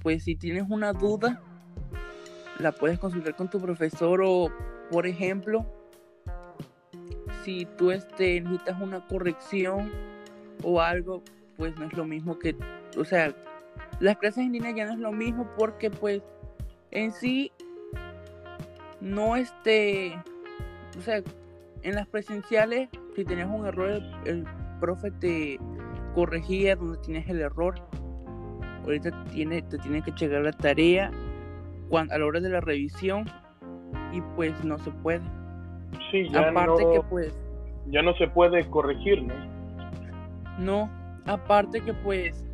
pues 0.02 0.25
si 0.25 0.35
tienes 0.35 0.64
una 0.69 0.93
duda, 0.93 1.40
la 2.59 2.73
puedes 2.73 2.99
consultar 2.99 3.37
con 3.37 3.49
tu 3.49 3.61
profesor 3.61 4.21
o, 4.25 4.52
por 4.90 5.07
ejemplo, 5.07 5.64
si 7.45 7.67
tú 7.76 7.93
este, 7.93 8.40
necesitas 8.40 8.81
una 8.81 9.07
corrección 9.07 9.90
o 10.62 10.81
algo, 10.81 11.23
pues 11.57 11.76
no 11.76 11.87
es 11.87 11.93
lo 11.95 12.05
mismo 12.05 12.38
que, 12.38 12.57
o 12.97 13.05
sea, 13.05 13.35
las 14.00 14.17
clases 14.19 14.45
en 14.45 14.52
línea 14.52 14.73
ya 14.75 14.87
no 14.87 14.93
es 14.93 14.99
lo 14.99 15.12
mismo 15.12 15.49
porque 15.57 15.90
pues 15.90 16.23
en 16.90 17.12
sí 17.12 17.52
no 19.00 19.37
este, 19.37 20.14
o 20.99 21.00
sea, 21.00 21.23
en 21.83 21.95
las 21.95 22.07
presenciales, 22.09 22.88
si 23.14 23.25
tenías 23.25 23.49
un 23.49 23.67
error, 23.67 23.90
el, 23.90 24.05
el 24.25 24.45
profe 24.81 25.11
te 25.12 25.59
corregía 26.14 26.76
donde 26.76 26.99
tienes 26.99 27.28
el 27.28 27.40
error. 27.40 27.75
Ahorita 28.85 29.25
tiene, 29.33 29.62
te 29.62 29.78
tiene 29.78 30.02
que 30.02 30.12
checar 30.14 30.43
la 30.43 30.52
tarea 30.52 31.11
cuan- 31.88 32.11
a 32.11 32.19
la 32.19 32.26
hora 32.26 32.40
de 32.40 32.49
la 32.49 32.61
revisión 32.61 33.25
y 34.12 34.21
pues 34.35 34.64
no 34.64 34.78
se 34.78 34.90
puede. 34.90 35.21
Sí, 36.11 36.28
ya 36.31 36.49
Aparte 36.49 36.85
no, 36.85 36.93
que 36.93 37.00
pues 37.09 37.38
ya 37.87 38.02
no 38.02 38.14
se 38.17 38.28
puede 38.28 38.69
corregir, 38.69 39.23
¿no? 39.23 39.35
no, 40.59 40.90
aparte 41.26 41.81
que 41.83 41.93
pues 41.95 42.45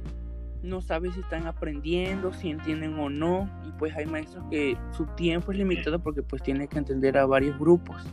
no 0.65 0.81
sabes 0.81 1.15
si 1.15 1.21
están 1.21 1.47
aprendiendo, 1.47 2.33
si 2.33 2.51
entienden 2.51 2.99
o 2.99 3.11
no 3.11 3.49
y 3.67 3.71
pues 3.79 3.95
hay 3.97 4.07
maestros 4.07 4.45
que 4.51 4.77
su 4.93 5.07
tiempo 5.15 5.53
es 5.53 5.59
limitado 5.59 5.99
porque 5.99 6.23
pues 6.23 6.43
tienen 6.43 6.67
que 6.69 6.79
entender 6.79 7.17
a 7.19 7.27
varios 7.27 7.59
grupos. 7.59 8.05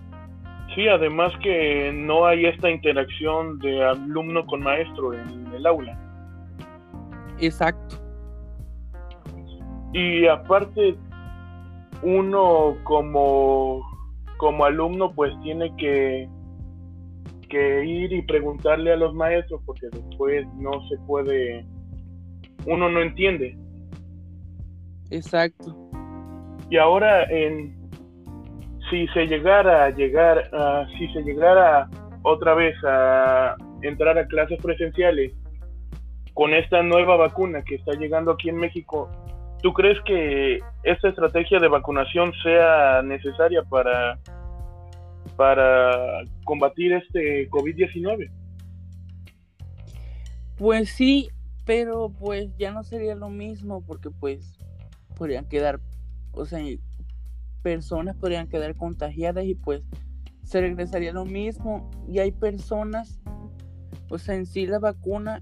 Sí, 0.75 0.87
además 0.87 1.33
que 1.41 1.91
no 1.93 2.25
hay 2.25 2.45
esta 2.45 2.69
interacción 2.69 3.59
de 3.59 3.83
alumno 3.83 4.45
con 4.45 4.61
maestro 4.61 5.13
en 5.13 5.47
el 5.53 5.65
aula. 5.65 5.97
Exacto. 7.39 7.97
Y 9.93 10.25
aparte, 10.27 10.95
uno 12.01 12.77
como, 12.83 13.81
como 14.37 14.63
alumno 14.63 15.11
pues 15.11 15.33
tiene 15.41 15.75
que, 15.75 16.29
que 17.49 17.85
ir 17.85 18.13
y 18.13 18.21
preguntarle 18.21 18.93
a 18.93 18.95
los 18.95 19.13
maestros 19.13 19.61
porque 19.65 19.87
después 19.91 20.47
no 20.55 20.87
se 20.87 20.97
puede, 21.05 21.65
uno 22.65 22.89
no 22.89 23.01
entiende. 23.01 23.57
Exacto. 25.09 25.75
Y 26.69 26.77
ahora 26.77 27.23
en 27.25 27.81
si 28.89 29.07
se 29.09 29.25
llegara 29.25 29.85
a 29.85 29.89
llegar 29.89 30.49
a, 30.53 30.85
si 30.97 31.07
se 31.13 31.21
llegara 31.21 31.89
otra 32.23 32.53
vez 32.53 32.75
a 32.83 33.55
entrar 33.81 34.17
a 34.17 34.27
clases 34.27 34.61
presenciales 34.61 35.33
con 36.33 36.53
esta 36.53 36.81
nueva 36.83 37.15
vacuna 37.17 37.61
que 37.61 37.75
está 37.75 37.93
llegando 37.93 38.31
aquí 38.31 38.49
en 38.49 38.57
México, 38.57 39.09
¿tú 39.61 39.73
crees 39.73 39.97
que 40.05 40.59
esta 40.83 41.09
estrategia 41.09 41.59
de 41.59 41.67
vacunación 41.67 42.31
sea 42.43 43.01
necesaria 43.01 43.63
para 43.63 44.19
para 45.35 46.23
combatir 46.43 46.93
este 46.93 47.49
COVID-19? 47.49 48.29
Pues 50.57 50.89
sí, 50.89 51.29
pero 51.65 52.09
pues 52.09 52.55
ya 52.57 52.71
no 52.71 52.83
sería 52.83 53.15
lo 53.15 53.29
mismo 53.29 53.83
porque 53.85 54.09
pues 54.09 54.57
podrían 55.15 55.45
quedar, 55.45 55.79
o 56.31 56.45
sea, 56.45 56.59
personas 57.61 58.15
podrían 58.15 58.47
quedar 58.47 58.75
contagiadas 58.75 59.45
y 59.45 59.55
pues 59.55 59.83
se 60.43 60.61
regresaría 60.61 61.13
lo 61.13 61.25
mismo 61.25 61.89
y 62.07 62.19
hay 62.19 62.31
personas, 62.31 63.19
o 64.09 64.17
sea, 64.17 64.35
en 64.35 64.45
sí 64.45 64.65
la 64.65 64.79
vacuna 64.79 65.41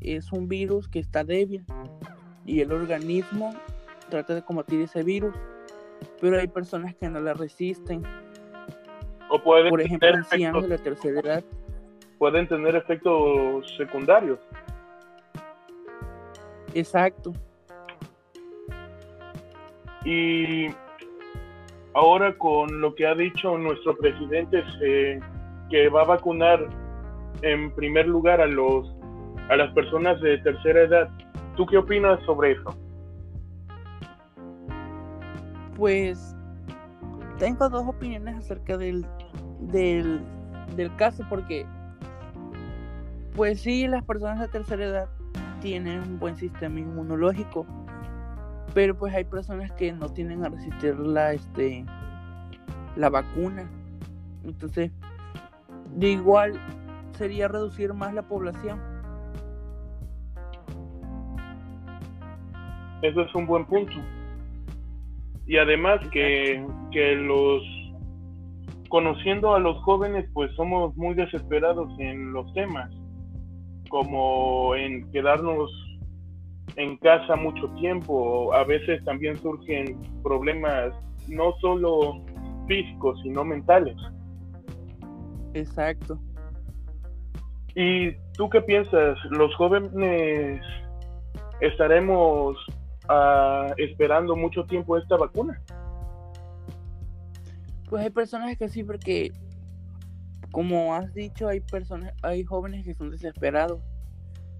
es 0.00 0.32
un 0.32 0.48
virus 0.48 0.88
que 0.88 0.98
está 0.98 1.24
débil 1.24 1.64
y 2.44 2.60
el 2.60 2.72
organismo 2.72 3.54
trata 4.08 4.34
de 4.34 4.42
combatir 4.42 4.80
ese 4.80 5.02
virus, 5.02 5.34
pero 6.20 6.38
hay 6.38 6.48
personas 6.48 6.94
que 6.96 7.08
no 7.08 7.20
la 7.20 7.34
resisten. 7.34 8.02
O 9.30 9.40
pueden 9.40 9.70
por 9.70 9.80
ejemplo, 9.80 10.08
ancianos 10.08 10.64
de 10.64 10.68
la 10.68 10.78
tercera 10.78 11.20
edad. 11.20 11.44
pueden 12.18 12.48
tener 12.48 12.74
efectos 12.74 13.72
secundarios. 13.76 14.40
Exacto. 16.74 17.32
Y 20.04 20.68
ahora 21.94 22.36
con 22.38 22.80
lo 22.80 22.94
que 22.94 23.06
ha 23.06 23.14
dicho 23.14 23.56
nuestro 23.58 23.96
presidente, 23.96 24.62
se- 24.78 25.20
que 25.68 25.88
va 25.88 26.02
a 26.02 26.04
vacunar 26.06 26.66
en 27.42 27.70
primer 27.74 28.06
lugar 28.06 28.40
a 28.40 28.46
los 28.46 28.92
a 29.48 29.56
las 29.56 29.72
personas 29.74 30.20
de 30.20 30.38
tercera 30.38 30.82
edad. 30.82 31.08
¿Tú 31.56 31.66
qué 31.66 31.76
opinas 31.78 32.20
sobre 32.24 32.52
eso? 32.52 32.76
Pues 35.76 36.36
tengo 37.38 37.68
dos 37.68 37.86
opiniones 37.88 38.36
acerca 38.36 38.76
del, 38.76 39.04
del, 39.60 40.20
del 40.76 40.94
caso 40.96 41.24
porque 41.28 41.66
pues 43.34 43.60
sí, 43.60 43.88
las 43.88 44.04
personas 44.04 44.38
de 44.40 44.48
tercera 44.48 44.84
edad 44.84 45.08
tienen 45.60 46.00
un 46.00 46.18
buen 46.18 46.36
sistema 46.36 46.80
inmunológico, 46.80 47.66
pero 48.74 48.96
pues 48.96 49.14
hay 49.14 49.24
personas 49.24 49.70
que 49.72 49.92
no 49.92 50.08
tienen 50.08 50.44
a 50.44 50.48
resistir 50.48 50.98
la, 50.98 51.32
este, 51.32 51.84
la 52.96 53.08
vacuna. 53.08 53.70
Entonces, 54.44 54.90
de 55.96 56.08
igual 56.08 56.52
sería 57.12 57.48
reducir 57.48 57.92
más 57.94 58.14
la 58.14 58.22
población. 58.22 58.80
Eso 63.02 63.22
es 63.22 63.34
un 63.34 63.46
buen 63.46 63.64
punto. 63.66 63.94
Y 65.46 65.56
además 65.56 66.00
que, 66.12 66.64
que 66.92 67.14
los 67.16 67.62
conociendo 68.90 69.54
a 69.54 69.60
los 69.60 69.82
jóvenes, 69.84 70.28
pues 70.34 70.52
somos 70.56 70.94
muy 70.96 71.14
desesperados 71.14 71.88
en 71.98 72.32
los 72.32 72.52
temas, 72.52 72.90
como 73.90 74.74
en 74.74 75.10
quedarnos 75.12 75.70
en 76.76 76.96
casa 76.96 77.36
mucho 77.36 77.68
tiempo. 77.80 78.54
A 78.54 78.64
veces 78.64 79.04
también 79.04 79.36
surgen 79.36 80.00
problemas 80.22 80.94
no 81.28 81.52
solo 81.60 82.24
físicos, 82.66 83.20
sino 83.22 83.44
mentales. 83.44 83.96
Exacto. 85.52 86.18
¿Y 87.74 88.12
tú 88.36 88.48
qué 88.48 88.62
piensas? 88.62 89.18
¿Los 89.30 89.54
jóvenes 89.56 90.60
estaremos 91.60 92.56
ah, 93.08 93.66
esperando 93.76 94.34
mucho 94.34 94.64
tiempo 94.64 94.96
esta 94.96 95.16
vacuna? 95.16 95.60
Pues 97.88 98.04
hay 98.04 98.10
personas 98.10 98.56
que 98.56 98.68
sí, 98.68 98.84
porque 98.84 99.32
como 100.50 100.94
has 100.94 101.12
dicho, 101.14 101.48
hay 101.48 101.60
personas, 101.60 102.12
hay 102.22 102.44
jóvenes 102.44 102.84
que 102.84 102.94
son 102.94 103.10
desesperados 103.10 103.82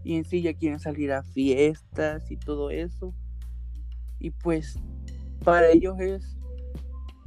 y 0.05 0.17
en 0.17 0.25
sí 0.25 0.43
ya 0.43 0.55
quieren 0.55 0.79
salir 0.79 1.13
a 1.13 1.23
fiestas 1.23 2.31
y 2.31 2.37
todo 2.37 2.71
eso. 2.71 3.15
Y 4.19 4.31
pues 4.31 4.79
para 5.45 5.69
ellos 5.71 5.99
es 6.01 6.37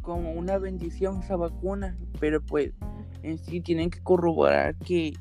como 0.01 0.31
una 0.33 0.57
bendición 0.57 1.21
esa 1.21 1.35
vacuna, 1.35 1.97
pero 2.19 2.41
pues 2.41 2.73
en 3.21 3.37
sí 3.37 3.61
tienen 3.61 3.89
que 3.89 4.01
corroborar 4.01 4.75
que 4.75 5.13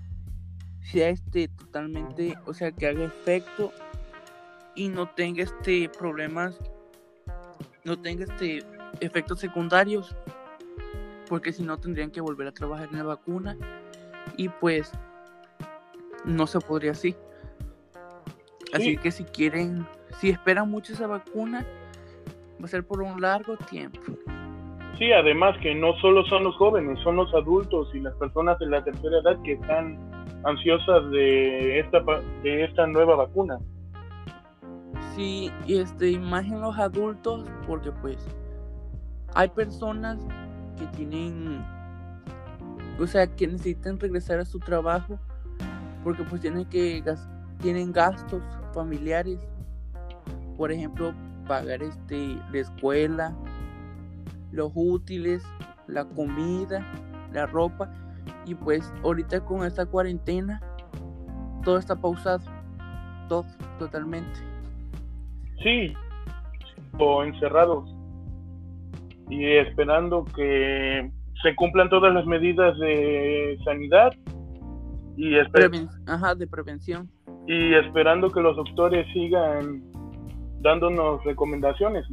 sea 0.81 1.09
este 1.09 1.49
totalmente, 1.49 2.35
o 2.47 2.53
sea, 2.53 2.73
que 2.73 2.87
haga 2.87 3.05
efecto 3.05 3.73
y 4.75 4.89
no 4.89 5.09
tenga 5.09 5.45
este 5.45 5.89
problemas, 5.89 6.59
no 7.85 8.01
tenga 8.01 8.25
este 8.25 8.65
efectos 9.01 9.41
secundarios 9.41 10.15
porque 11.33 11.51
si 11.51 11.63
no 11.63 11.79
tendrían 11.79 12.11
que 12.11 12.21
volver 12.21 12.47
a 12.49 12.53
trabajar 12.53 12.91
en 12.93 12.99
la 12.99 13.05
vacuna 13.05 13.57
y 14.37 14.51
pues 14.51 14.93
no 16.27 16.47
se 16.47 16.61
podría 16.61 16.91
así. 16.91 17.17
Así 18.75 18.91
Sí. 18.91 18.97
que 18.99 19.11
si 19.11 19.25
quieren, 19.25 19.87
si 20.19 20.29
esperan 20.29 20.71
mucho 20.71 20.93
esa 20.93 21.07
vacuna, 21.07 21.65
va 22.61 22.67
a 22.67 22.69
ser 22.69 22.87
por 22.87 23.01
un 23.01 23.19
largo 23.19 23.57
tiempo. 23.57 23.99
Sí, 24.99 25.11
además 25.11 25.57
que 25.63 25.75
no 25.75 25.95
solo 26.03 26.23
son 26.27 26.45
los 26.45 26.55
jóvenes, 26.57 26.99
son 27.03 27.17
los 27.17 27.33
adultos 27.33 27.89
y 27.95 28.01
las 28.01 28.13
personas 28.17 28.59
de 28.59 28.67
la 28.67 28.85
tercera 28.85 29.21
edad 29.21 29.41
que 29.43 29.53
están 29.55 29.99
ansiosas 30.45 31.11
de 31.13 31.79
esta 31.79 32.01
de 32.43 32.65
esta 32.65 32.87
nueva 32.89 33.17
vacuna. 33.17 33.59
Sí, 35.17 35.51
y 35.67 35.79
este, 35.79 36.11
imagen 36.11 36.61
los 36.61 36.79
adultos, 36.79 37.49
porque 37.67 37.91
pues 37.91 38.19
hay 39.35 39.49
personas 39.49 40.19
que 40.77 40.87
tienen, 40.97 41.65
o 42.99 43.07
sea, 43.07 43.27
que 43.27 43.47
necesitan 43.47 43.99
regresar 43.99 44.39
a 44.39 44.45
su 44.45 44.59
trabajo, 44.59 45.19
porque 46.05 46.23
pues 46.25 46.41
tienen 46.41 46.65
que 46.67 47.03
tienen 47.61 47.93
gastos 47.93 48.43
familiares, 48.75 49.39
por 50.57 50.73
ejemplo, 50.73 51.13
pagar 51.47 51.83
este 51.83 52.39
la 52.51 52.59
escuela, 52.59 53.37
los 54.51 54.73
útiles, 54.75 55.43
la 55.87 56.05
comida, 56.05 56.87
la 57.33 57.47
ropa, 57.47 57.91
y 58.47 58.55
pues 58.55 58.93
ahorita 59.03 59.45
con 59.45 59.65
esta 59.65 59.87
cuarentena 59.87 60.61
todo 61.65 61.79
está 61.79 61.95
pausado, 61.95 62.45
todo, 63.29 63.47
totalmente. 63.79 64.41
Sí, 65.63 65.95
o 66.99 67.23
encerrados 67.23 67.92
y 69.33 69.57
esperando 69.57 70.25
que 70.25 71.11
se 71.43 71.55
cumplan 71.57 71.89
todas 71.89 72.13
las 72.13 72.27
medidas 72.27 72.79
de 72.79 73.59
sanidad 73.65 74.13
y, 75.17 75.35
Preven- 75.51 75.89
Ajá, 76.07 76.35
de 76.35 76.47
prevención. 76.47 77.11
y 77.47 77.75
esperando 77.75 78.31
que 78.31 78.41
los 78.41 78.57
doctores 78.57 79.07
sigan 79.13 79.83
dándonos 80.61 81.25
recomendaciones, 81.25 82.05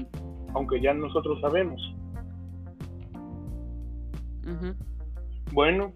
aunque 0.54 0.82
ya 0.82 0.94
nosotros 0.94 1.40
sabemos. 1.42 1.80
Bueno, 5.52 5.94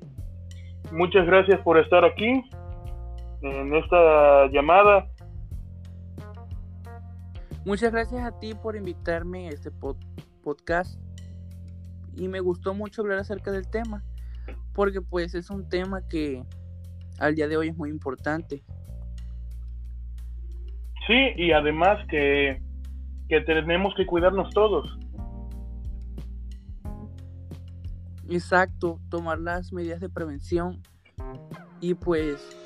muchas 0.91 1.25
gracias 1.25 1.59
por 1.61 1.77
estar 1.79 2.03
aquí 2.05 2.43
en 3.41 3.75
esta 3.75 4.47
llamada. 4.51 5.07
Muchas 7.65 7.91
gracias 7.91 8.21
a 8.23 8.37
ti 8.39 8.53
por 8.61 8.75
invitarme 8.75 9.47
a 9.47 9.51
este 9.51 9.71
pod- 9.71 9.97
podcast. 10.43 10.99
Y 12.15 12.27
me 12.27 12.39
gustó 12.39 12.73
mucho 12.73 13.01
hablar 13.01 13.19
acerca 13.19 13.51
del 13.51 13.69
tema, 13.69 14.03
porque 14.73 15.01
pues 15.01 15.35
es 15.35 15.49
un 15.49 15.67
tema 15.67 16.07
que 16.07 16.43
al 17.19 17.35
día 17.35 17.47
de 17.47 17.57
hoy 17.57 17.69
es 17.69 17.77
muy 17.77 17.89
importante. 17.89 18.63
Sí, 21.07 21.33
y 21.35 21.51
además 21.51 21.99
que, 22.09 22.61
que 23.27 23.41
tenemos 23.41 23.93
que 23.95 24.05
cuidarnos 24.05 24.53
todos. 24.53 24.97
Exacto, 28.29 28.99
tomar 29.09 29.39
las 29.39 29.73
medidas 29.73 29.99
de 29.99 30.09
prevención 30.09 30.81
y 31.81 31.93
pues 31.93 32.57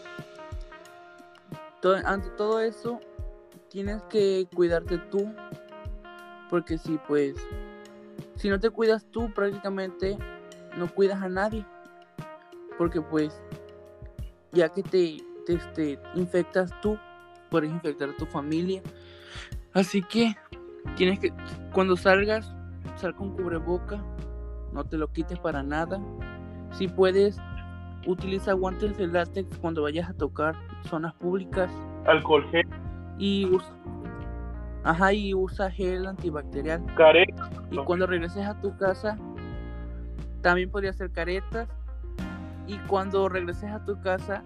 ante 2.05 2.29
todo 2.31 2.59
eso 2.61 2.99
tienes 3.69 4.03
que 4.03 4.47
cuidarte 4.53 4.97
tú, 4.97 5.33
porque 6.49 6.77
si 6.77 6.97
pues 7.07 7.35
si 8.35 8.49
no 8.49 8.59
te 8.59 8.69
cuidas 8.69 9.05
tú 9.11 9.31
prácticamente 9.33 10.17
no 10.77 10.87
cuidas 10.87 11.21
a 11.21 11.29
nadie, 11.29 11.65
porque 12.77 13.01
pues 13.01 13.41
ya 14.51 14.69
que 14.69 14.83
te, 14.83 15.17
te 15.45 15.53
este, 15.53 15.99
infectas 16.15 16.71
tú, 16.81 16.97
puedes 17.49 17.71
infectar 17.71 18.09
a 18.09 18.15
tu 18.15 18.25
familia, 18.25 18.81
así 19.73 20.01
que 20.01 20.35
tienes 20.95 21.19
que 21.19 21.33
cuando 21.73 21.97
salgas 21.97 22.53
sal 22.95 23.15
con 23.15 23.35
cubreboca 23.35 24.03
no 24.73 24.83
te 24.83 24.97
lo 24.97 25.07
quites 25.07 25.39
para 25.39 25.63
nada. 25.63 25.99
Si 26.71 26.87
puedes, 26.87 27.39
utiliza 28.05 28.53
guantes 28.53 28.97
de 28.97 29.07
látex 29.07 29.57
cuando 29.57 29.81
vayas 29.81 30.09
a 30.09 30.13
tocar 30.13 30.55
zonas 30.89 31.13
públicas. 31.15 31.71
Alcohol 32.05 32.45
gel, 32.51 32.67
y 33.17 33.45
usa, 33.45 33.73
ajá, 34.87 35.11
y 35.11 35.33
usa 35.33 35.69
gel 35.69 36.07
antibacterial. 36.07 36.83
careta, 36.95 37.49
Y 37.71 37.77
cuando 37.77 38.07
regreses 38.07 38.45
a 38.45 38.59
tu 38.61 38.75
casa, 38.77 39.17
también 40.41 40.71
podría 40.71 40.91
hacer 40.91 41.11
caretas. 41.11 41.67
Y 42.67 42.77
cuando 42.87 43.27
regreses 43.27 43.69
a 43.69 43.83
tu 43.83 43.99
casa, 44.01 44.43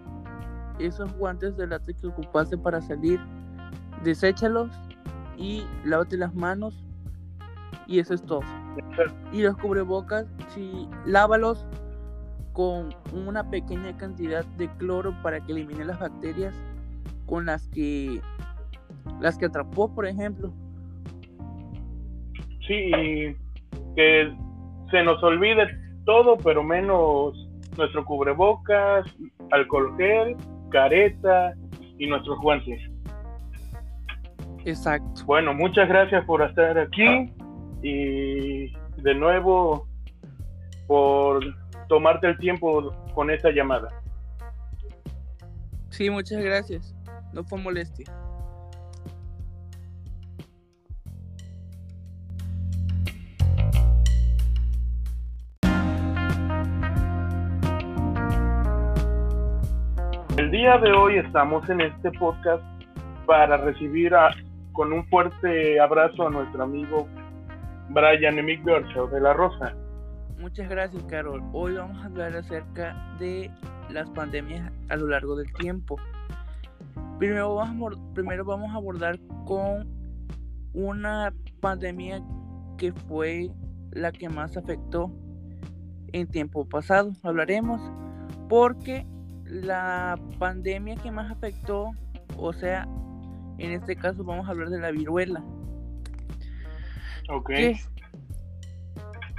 esos 0.79 1.13
guantes 1.13 1.55
de 1.57 1.67
látex 1.67 2.01
que 2.01 2.07
ocupaste 2.07 2.57
para 2.57 2.81
salir, 2.81 3.19
deséchalos 4.03 4.71
y 5.37 5.63
lávate 5.85 6.17
las 6.17 6.33
manos. 6.33 6.83
Y 7.85 7.99
eso 7.99 8.15
es 8.15 8.23
todo. 8.23 8.41
Y 9.31 9.43
los 9.43 9.55
cubrebocas, 9.57 10.25
si 10.49 10.87
lávalos 11.05 11.67
con 12.53 12.95
una 13.13 13.47
pequeña 13.49 13.95
cantidad 13.95 14.43
de 14.57 14.69
cloro 14.77 15.15
para 15.21 15.39
que 15.39 15.51
elimine 15.51 15.85
las 15.85 15.99
bacterias 15.99 16.55
con 17.27 17.45
las 17.45 17.67
que 17.67 18.21
las 19.21 19.37
que 19.37 19.45
atrapó, 19.45 19.93
por 19.93 20.05
ejemplo. 20.05 20.51
sí, 22.67 22.91
que 23.95 24.33
se 24.89 25.03
nos 25.03 25.21
olvide 25.23 25.67
todo, 26.05 26.37
pero 26.37 26.63
menos 26.63 27.33
nuestro 27.77 28.03
cubrebocas, 28.05 29.05
alcohol 29.51 29.95
gel, 29.97 30.35
careta 30.69 31.53
y 31.97 32.07
nuestros 32.07 32.39
guantes. 32.39 32.79
Exacto. 34.65 35.25
Bueno, 35.25 35.53
muchas 35.53 35.87
gracias 35.87 36.25
por 36.25 36.41
estar 36.41 36.77
aquí 36.77 37.31
y 37.81 38.71
de 39.01 39.15
nuevo 39.15 39.87
por 40.87 41.43
tomarte 41.87 42.27
el 42.27 42.37
tiempo 42.37 42.93
con 43.13 43.29
esta 43.29 43.51
llamada. 43.51 43.89
Sí, 45.89 46.09
muchas 46.09 46.43
gracias. 46.43 46.95
No 47.33 47.43
fue 47.43 47.59
molestia. 47.59 48.05
Día 60.61 60.77
de 60.77 60.91
hoy 60.91 61.17
estamos 61.17 61.67
en 61.71 61.81
este 61.81 62.11
podcast 62.19 62.63
para 63.25 63.57
recibir 63.57 64.13
a, 64.13 64.29
con 64.73 64.93
un 64.93 65.03
fuerte 65.07 65.79
abrazo 65.79 66.27
a 66.27 66.29
nuestro 66.29 66.61
amigo 66.61 67.07
Brian 67.89 68.37
Emick 68.37 68.63
de 68.63 69.21
La 69.21 69.33
Rosa. 69.33 69.73
Muchas 70.39 70.69
gracias, 70.69 71.01
Carol. 71.05 71.41
Hoy 71.51 71.73
vamos 71.73 71.99
a 72.03 72.05
hablar 72.05 72.35
acerca 72.35 72.95
de 73.17 73.49
las 73.89 74.07
pandemias 74.11 74.71
a 74.89 74.97
lo 74.97 75.07
largo 75.07 75.35
del 75.35 75.51
tiempo. 75.53 75.95
Primero 77.17 77.55
vamos, 77.55 77.97
a, 77.97 78.13
primero 78.13 78.45
vamos 78.45 78.69
a 78.69 78.75
abordar 78.75 79.17
con 79.47 79.87
una 80.75 81.33
pandemia 81.59 82.21
que 82.77 82.93
fue 82.93 83.49
la 83.93 84.11
que 84.11 84.29
más 84.29 84.55
afectó 84.57 85.11
en 86.13 86.27
tiempo 86.27 86.69
pasado. 86.69 87.13
Hablaremos 87.23 87.81
porque 88.47 89.07
la 89.51 90.17
pandemia 90.39 90.95
que 90.95 91.11
más 91.11 91.29
afectó, 91.29 91.91
o 92.37 92.53
sea, 92.53 92.87
en 93.57 93.73
este 93.73 93.97
caso 93.97 94.23
vamos 94.23 94.47
a 94.47 94.51
hablar 94.51 94.69
de 94.69 94.79
la 94.79 94.91
viruela. 94.91 95.43
Ok. 97.29 97.51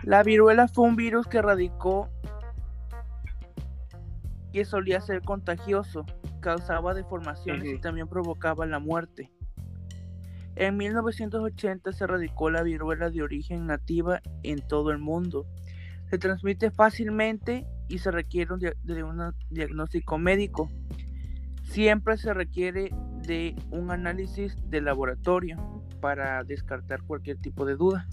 La 0.02 0.22
viruela 0.22 0.68
fue 0.68 0.86
un 0.86 0.96
virus 0.96 1.26
que 1.26 1.40
radicó 1.40 2.10
que 4.52 4.66
solía 4.66 5.00
ser 5.00 5.22
contagioso, 5.22 6.04
causaba 6.40 6.92
deformaciones 6.92 7.72
y 7.72 7.80
también 7.80 8.06
provocaba 8.06 8.66
la 8.66 8.78
muerte. 8.78 9.32
En 10.56 10.76
1980 10.76 11.90
se 11.92 12.06
radicó 12.06 12.50
la 12.50 12.62
viruela 12.62 13.08
de 13.08 13.22
origen 13.22 13.66
nativa 13.66 14.20
en 14.42 14.60
todo 14.60 14.90
el 14.90 14.98
mundo. 14.98 15.46
Se 16.10 16.18
transmite 16.18 16.70
fácilmente 16.70 17.66
y 17.92 17.98
se 17.98 18.10
requiere 18.10 18.48
de 18.84 19.04
un 19.04 19.34
diagnóstico 19.50 20.16
médico. 20.16 20.70
Siempre 21.62 22.16
se 22.16 22.32
requiere 22.32 22.88
de 23.26 23.54
un 23.70 23.90
análisis 23.90 24.56
de 24.70 24.80
laboratorio 24.80 25.58
para 26.00 26.42
descartar 26.42 27.02
cualquier 27.02 27.36
tipo 27.36 27.66
de 27.66 27.76
duda. 27.76 28.08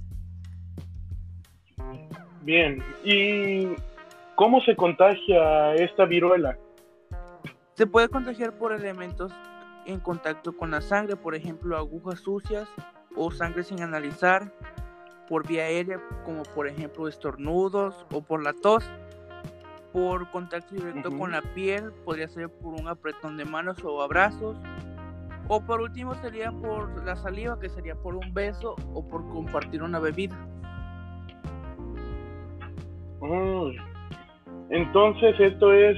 Bien, 2.42 2.84
¿y 3.06 3.70
cómo 4.36 4.60
se 4.62 4.76
contagia 4.76 5.74
esta 5.76 6.04
viruela? 6.04 6.58
Se 7.76 7.88
puede 7.88 8.10
contagiar 8.10 8.58
por 8.58 8.74
elementos 8.74 9.32
en 9.86 10.02
contacto 10.02 10.58
con 10.58 10.72
la 10.72 10.82
sangre, 10.82 11.16
por 11.16 11.36
ejemplo, 11.36 11.78
agujas 11.78 12.20
sucias 12.20 12.68
o 13.16 13.32
sangre 13.32 13.64
sin 13.64 13.82
analizar, 13.82 14.52
por 15.30 15.48
vía 15.48 15.64
aérea, 15.64 16.02
como 16.26 16.44
por 16.44 16.68
ejemplo 16.68 17.08
estornudos 17.08 18.06
o 18.12 18.22
por 18.22 18.44
la 18.44 18.52
tos, 18.52 18.84
por 19.92 20.30
contacto 20.32 20.76
directo 20.76 21.16
con 21.18 21.32
la 21.32 21.42
piel, 21.42 21.92
podría 22.06 22.28
ser 22.28 22.50
por 22.50 22.74
un 22.74 22.88
apretón 22.88 23.38
de 23.38 23.46
manos 23.46 23.84
o 23.84 24.02
abrazos, 24.02 24.58
o 25.48 25.62
por 25.62 25.82
último 25.82 26.14
sería 26.16 26.52
por 26.52 27.04
la 27.06 27.16
saliva, 27.16 27.60
que 27.60 27.70
sería 27.70 27.96
por 27.96 28.16
un 28.16 28.34
beso 28.34 28.76
o 28.94 29.08
por 29.08 29.28
compartir 29.30 29.82
una 29.82 30.00
bebida. 30.00 30.36
Mm. 33.22 33.72
Entonces 34.70 35.40
esto 35.40 35.74
es 35.74 35.98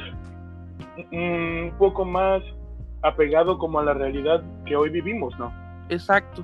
un 1.12 1.74
poco 1.78 2.06
más 2.06 2.42
apegado 3.02 3.58
como 3.58 3.80
a 3.80 3.84
la 3.84 3.94
realidad 3.94 4.44
que 4.66 4.76
hoy 4.76 4.90
vivimos, 4.90 5.38
¿no? 5.38 5.54
Exacto. 5.90 6.44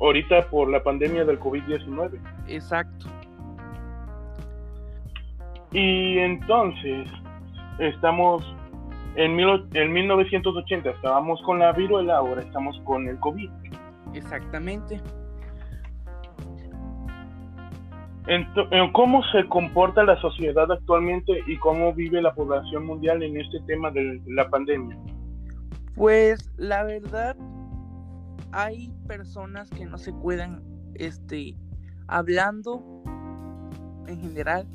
Ahorita 0.00 0.48
por 0.48 0.70
la 0.70 0.82
pandemia 0.82 1.24
del 1.24 1.38
COVID-19. 1.40 2.20
Exacto. 2.46 3.06
Y 5.72 6.18
entonces 6.18 7.08
estamos 7.78 8.44
en, 9.16 9.38
en 9.74 9.92
1980, 9.92 10.90
estábamos 10.90 11.40
con 11.42 11.58
la 11.58 11.72
viruela, 11.72 12.16
ahora 12.16 12.42
estamos 12.42 12.80
con 12.84 13.08
el 13.08 13.18
COVID. 13.20 13.50
Exactamente. 14.14 15.00
¿Cómo 18.92 19.22
se 19.32 19.44
comporta 19.48 20.04
la 20.04 20.20
sociedad 20.20 20.70
actualmente 20.70 21.32
y 21.46 21.56
cómo 21.58 21.92
vive 21.92 22.22
la 22.22 22.32
población 22.34 22.86
mundial 22.86 23.22
en 23.22 23.36
este 23.40 23.58
tema 23.66 23.90
de 23.90 24.20
la 24.26 24.48
pandemia? 24.48 24.96
Pues 25.96 26.52
la 26.56 26.84
verdad, 26.84 27.36
hay 28.52 28.92
personas 29.08 29.68
que 29.70 29.84
no 29.84 29.98
se 29.98 30.12
cuidan, 30.12 30.62
este, 30.94 31.56
hablando 32.06 32.84
en 34.06 34.20
general, 34.20 34.66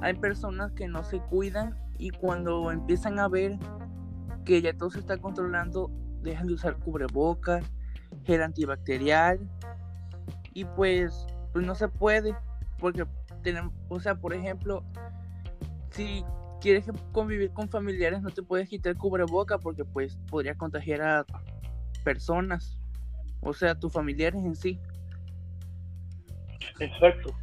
hay 0.00 0.14
personas 0.14 0.72
que 0.72 0.88
no 0.88 1.02
se 1.04 1.20
cuidan 1.20 1.76
y 1.98 2.10
cuando 2.10 2.70
empiezan 2.70 3.18
a 3.18 3.28
ver 3.28 3.58
que 4.44 4.62
ya 4.62 4.76
todo 4.76 4.90
se 4.90 5.00
está 5.00 5.18
controlando, 5.18 5.90
dejan 6.22 6.46
de 6.46 6.54
usar 6.54 6.76
cubrebocas, 6.78 7.64
gel 8.24 8.42
antibacterial 8.42 9.38
y 10.52 10.64
pues, 10.64 11.26
pues 11.52 11.64
no 11.66 11.74
se 11.74 11.88
puede 11.88 12.34
porque 12.78 13.06
tenemos, 13.42 13.72
o 13.88 14.00
sea, 14.00 14.14
por 14.16 14.34
ejemplo, 14.34 14.84
si 15.90 16.24
quieres 16.60 16.86
convivir 17.12 17.52
con 17.52 17.68
familiares 17.68 18.22
no 18.22 18.30
te 18.30 18.42
puedes 18.42 18.68
quitar 18.68 18.96
cubreboca 18.96 19.58
porque 19.58 19.84
pues 19.84 20.18
podría 20.28 20.54
contagiar 20.54 21.02
a 21.02 21.26
personas, 22.04 22.78
o 23.40 23.52
sea, 23.52 23.74
tus 23.74 23.92
familiares 23.92 24.42
en 24.44 24.54
sí. 24.54 24.80
Exacto. 26.78 27.34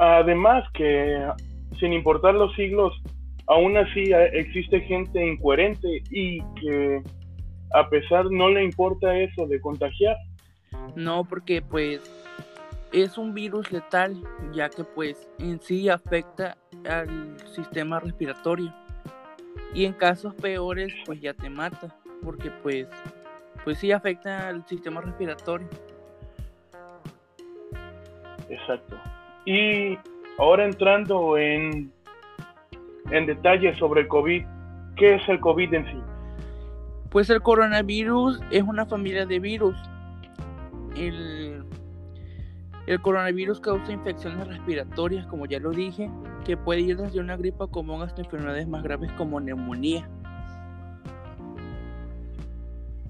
Además 0.00 0.64
que 0.72 1.30
sin 1.78 1.92
importar 1.92 2.32
los 2.32 2.54
siglos, 2.54 2.98
aún 3.46 3.76
así 3.76 4.12
existe 4.32 4.80
gente 4.80 5.22
incoherente 5.26 6.02
y 6.10 6.40
que 6.54 7.02
a 7.74 7.86
pesar 7.90 8.24
no 8.30 8.48
le 8.48 8.64
importa 8.64 9.14
eso 9.18 9.46
de 9.46 9.60
contagiar. 9.60 10.16
No, 10.96 11.24
porque 11.24 11.60
pues 11.60 12.00
es 12.94 13.18
un 13.18 13.34
virus 13.34 13.70
letal, 13.70 14.16
ya 14.54 14.70
que 14.70 14.84
pues 14.84 15.28
en 15.38 15.60
sí 15.60 15.90
afecta 15.90 16.56
al 16.88 17.36
sistema 17.54 18.00
respiratorio. 18.00 18.74
Y 19.74 19.84
en 19.84 19.92
casos 19.92 20.34
peores 20.34 20.94
pues 21.04 21.20
ya 21.20 21.34
te 21.34 21.50
mata, 21.50 21.94
porque 22.24 22.50
pues 22.50 22.88
pues 23.64 23.78
sí 23.78 23.92
afecta 23.92 24.48
al 24.48 24.66
sistema 24.66 25.02
respiratorio. 25.02 25.68
Exacto. 28.48 28.96
Y 29.44 29.98
ahora 30.38 30.64
entrando 30.64 31.36
en 31.36 31.92
en 33.10 33.26
detalle 33.26 33.74
sobre 33.76 34.02
el 34.02 34.08
COVID, 34.08 34.44
¿qué 34.96 35.14
es 35.14 35.28
el 35.28 35.40
COVID 35.40 35.74
en 35.74 35.84
sí? 35.86 36.00
Pues 37.10 37.28
el 37.30 37.42
coronavirus 37.42 38.40
es 38.50 38.62
una 38.62 38.86
familia 38.86 39.26
de 39.26 39.40
virus. 39.40 39.76
El 40.96 41.64
el 42.86 43.00
coronavirus 43.00 43.60
causa 43.60 43.92
infecciones 43.92 44.48
respiratorias, 44.48 45.24
como 45.26 45.46
ya 45.46 45.60
lo 45.60 45.70
dije, 45.70 46.10
que 46.44 46.56
puede 46.56 46.80
ir 46.80 46.96
desde 46.96 47.20
una 47.20 47.36
gripa 47.36 47.68
común 47.68 48.02
hasta 48.02 48.22
enfermedades 48.22 48.66
más 48.66 48.82
graves 48.82 49.12
como 49.12 49.38
neumonía. 49.38 50.08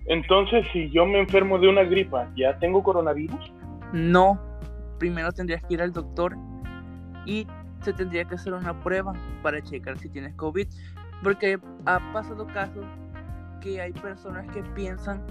Entonces, 0.05 0.66
si 0.73 0.90
yo 0.90 1.07
me 1.07 1.21
enfermo 1.21 1.59
de 1.59 1.69
una 1.69 1.85
gripa, 1.85 2.29
¿ya 2.37 2.59
tengo 2.59 2.83
coronavirus? 2.83 3.53
No, 3.95 4.38
primero 5.01 5.33
tendrías 5.33 5.65
que 5.65 5.75
ir 5.75 5.83
al 5.83 5.93
doctor 5.93 6.37
y 7.27 7.49
se 7.83 7.93
tendría 7.93 8.25
que 8.27 8.37
hacer 8.37 8.53
una 8.53 8.81
prueba 8.85 9.13
para 9.43 9.61
checar 9.61 9.99
si 9.99 10.09
tienes 10.09 10.37
COVID, 10.37 10.69
porque 11.25 11.59
ha 11.87 12.13
pasado 12.13 12.47
casos 12.47 12.87
que 13.61 13.81
hay 13.81 13.93
personas 13.93 14.47
que 14.53 14.63
piensan 14.63 15.25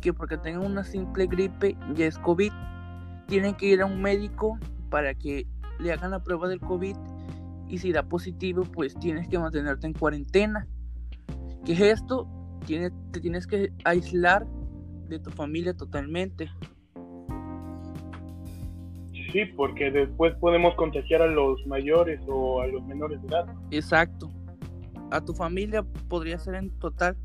que 0.00 0.12
porque 0.12 0.38
tengan 0.38 0.64
una 0.64 0.84
simple 0.84 1.26
gripe 1.26 1.76
ya 1.94 2.06
es 2.06 2.18
COVID 2.18 2.52
tienen 3.26 3.54
que 3.54 3.66
ir 3.66 3.82
a 3.82 3.86
un 3.86 4.00
médico 4.00 4.58
para 4.90 5.14
que 5.14 5.46
le 5.78 5.92
hagan 5.92 6.10
la 6.10 6.22
prueba 6.22 6.48
del 6.48 6.60
COVID 6.60 6.96
y 7.68 7.78
si 7.78 7.92
da 7.92 8.02
positivo, 8.02 8.64
pues 8.64 8.94
tienes 8.96 9.28
que 9.28 9.38
mantenerte 9.38 9.86
en 9.86 9.92
cuarentena. 9.92 10.66
¿Qué 11.64 11.72
es 11.72 11.80
esto? 11.80 12.28
Tienes, 12.66 12.92
te 13.12 13.20
tienes 13.20 13.46
que 13.46 13.72
aislar 13.84 14.46
de 15.08 15.20
tu 15.20 15.30
familia 15.30 15.74
totalmente. 15.74 16.50
Sí, 19.32 19.44
porque 19.56 19.90
después 19.90 20.34
podemos 20.36 20.74
contagiar 20.74 21.22
a 21.22 21.26
los 21.26 21.64
mayores 21.66 22.20
o 22.26 22.60
a 22.60 22.66
los 22.66 22.82
menores 22.84 23.20
de 23.22 23.28
edad. 23.28 23.46
Exacto. 23.70 24.30
A 25.10 25.20
tu 25.20 25.34
familia 25.34 25.82
podría 26.08 26.38
ser 26.38 26.54
en 26.54 26.70
total. 26.78 27.16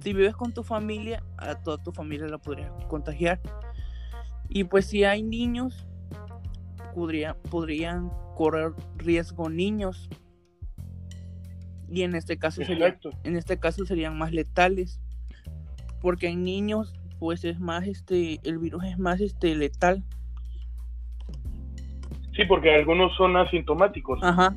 Si 0.00 0.12
vives 0.12 0.34
con 0.34 0.52
tu 0.52 0.62
familia, 0.62 1.22
a 1.38 1.54
toda 1.54 1.82
tu 1.82 1.92
familia 1.92 2.26
la 2.28 2.38
podría 2.38 2.70
contagiar. 2.88 3.40
Y 4.48 4.64
pues 4.64 4.86
si 4.86 5.04
hay 5.04 5.22
niños, 5.22 5.86
podría, 6.94 7.34
podrían 7.50 8.10
correr 8.34 8.72
riesgo 8.96 9.48
niños. 9.48 10.08
Y 11.88 12.02
en 12.02 12.14
este 12.14 12.36
caso 12.36 12.64
sería, 12.64 12.98
en 13.24 13.36
este 13.36 13.58
caso 13.58 13.84
serían 13.86 14.18
más 14.18 14.32
letales. 14.32 15.00
Porque 16.00 16.28
en 16.28 16.44
niños, 16.44 16.94
pues 17.18 17.44
es 17.44 17.58
más 17.58 17.86
este, 17.86 18.40
el 18.44 18.58
virus 18.58 18.84
es 18.84 18.98
más 18.98 19.20
este 19.20 19.54
letal. 19.54 20.04
Sí, 22.36 22.44
porque 22.44 22.74
algunos 22.74 23.16
son 23.16 23.36
asintomáticos. 23.36 24.22
Ajá. 24.22 24.54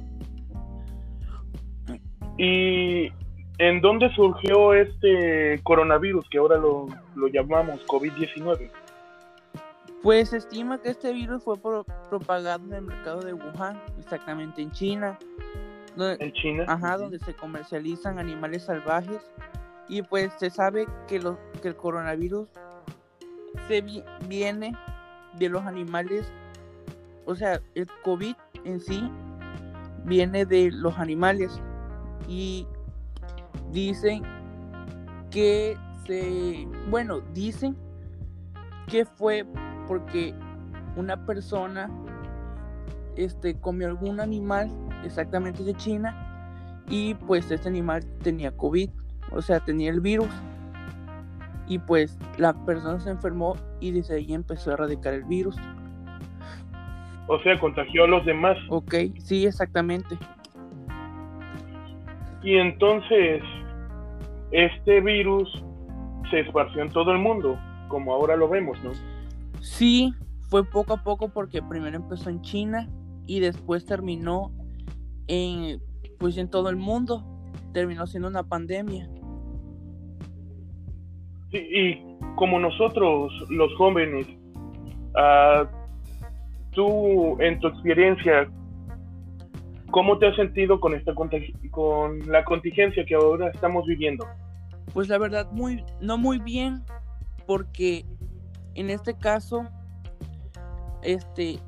¿Y 2.37 3.11
en 3.57 3.81
dónde 3.81 4.09
surgió 4.13 4.73
este 4.73 5.59
coronavirus 5.63 6.27
que 6.29 6.37
ahora 6.37 6.57
lo, 6.57 6.87
lo 7.15 7.27
llamamos 7.27 7.85
COVID-19? 7.87 8.69
Pues 10.01 10.29
se 10.29 10.37
estima 10.37 10.81
que 10.81 10.89
este 10.89 11.11
virus 11.11 11.43
fue 11.43 11.57
propagado 11.59 12.65
en 12.65 12.73
el 12.73 12.81
mercado 12.83 13.21
de 13.21 13.33
Wuhan, 13.33 13.81
exactamente 13.97 14.61
en 14.61 14.71
China. 14.71 15.19
en 15.97 16.31
China. 16.33 16.65
Ajá, 16.67 16.97
donde 16.97 17.19
se 17.19 17.33
comercializan 17.33 18.17
animales 18.17 18.63
salvajes. 18.63 19.29
Y 19.89 20.01
pues 20.01 20.31
se 20.37 20.49
sabe 20.49 20.85
que, 21.07 21.19
lo, 21.19 21.37
que 21.61 21.69
el 21.69 21.75
coronavirus 21.75 22.47
se 23.67 23.83
viene 24.27 24.73
de 25.37 25.49
los 25.49 25.65
animales 25.65 26.31
o 27.29 27.35
sea, 27.35 27.61
el 27.75 27.87
COVID 28.03 28.35
en 28.65 28.79
sí 28.79 29.07
viene 30.03 30.45
de 30.47 30.71
los 30.71 30.97
animales 30.97 31.61
y 32.27 32.65
dicen 33.71 34.23
que 35.29 35.77
se, 36.07 36.67
bueno, 36.89 37.19
dicen 37.35 37.77
que 38.87 39.05
fue 39.05 39.45
porque 39.87 40.33
una 40.95 41.23
persona 41.27 41.87
este 43.15 43.53
comió 43.59 43.87
algún 43.87 44.19
animal 44.19 44.71
exactamente 45.03 45.63
de 45.63 45.75
China 45.75 46.81
y 46.89 47.13
pues 47.13 47.51
este 47.51 47.69
animal 47.69 48.03
tenía 48.23 48.57
COVID, 48.57 48.89
o 49.31 49.41
sea, 49.43 49.59
tenía 49.59 49.91
el 49.91 50.01
virus. 50.01 50.33
Y 51.67 51.77
pues 51.77 52.17
la 52.39 52.53
persona 52.65 52.99
se 52.99 53.11
enfermó 53.11 53.55
y 53.79 53.91
desde 53.91 54.15
ahí 54.15 54.33
empezó 54.33 54.71
a 54.71 54.73
erradicar 54.73 55.13
el 55.13 55.25
virus. 55.25 55.55
O 57.31 57.39
sea, 57.43 57.59
contagió 57.59 58.05
a 58.05 58.07
los 58.07 58.25
demás. 58.25 58.57
Ok, 58.69 58.95
sí, 59.19 59.45
exactamente. 59.45 60.17
Y 62.41 62.55
entonces, 62.55 63.43
este 64.51 64.99
virus 64.99 65.63
se 66.31 66.39
esparció 66.39 66.81
en 66.81 66.89
todo 66.89 67.11
el 67.11 67.19
mundo, 67.19 67.59
como 67.87 68.13
ahora 68.13 68.35
lo 68.35 68.49
vemos, 68.49 68.83
¿no? 68.83 68.91
Sí, 69.61 70.11
fue 70.49 70.63
poco 70.63 70.93
a 70.93 71.03
poco 71.03 71.29
porque 71.29 71.61
primero 71.61 71.97
empezó 71.97 72.31
en 72.31 72.41
China 72.41 72.89
y 73.27 73.41
después 73.41 73.85
terminó 73.85 74.51
en, 75.27 75.79
pues 76.17 76.35
en 76.37 76.49
todo 76.49 76.69
el 76.69 76.77
mundo. 76.77 77.23
Terminó 77.73 78.07
siendo 78.07 78.27
una 78.27 78.41
pandemia. 78.41 79.07
Sí, 81.51 81.57
y 81.57 82.17
como 82.35 82.59
nosotros, 82.59 83.31
los 83.49 83.71
jóvenes, 83.75 84.27
uh, 85.13 85.78
tú, 86.71 87.39
en 87.41 87.60
tu 87.60 87.67
experiencia, 87.67 88.49
¿cómo 89.91 90.17
te 90.17 90.27
has 90.27 90.36
sentido 90.36 90.79
con, 90.79 90.93
esta 90.93 91.13
con 91.13 92.19
la 92.32 92.43
contingencia 92.43 93.05
que 93.05 93.15
ahora 93.15 93.49
estamos 93.49 93.86
viviendo? 93.86 94.25
Pues 94.93 95.08
la 95.08 95.17
verdad, 95.17 95.51
muy, 95.51 95.84
no 96.01 96.17
muy 96.17 96.39
bien, 96.39 96.84
porque 97.45 98.05
en 98.75 98.89
este 98.89 99.17
caso, 99.17 99.67
este, 101.03 101.60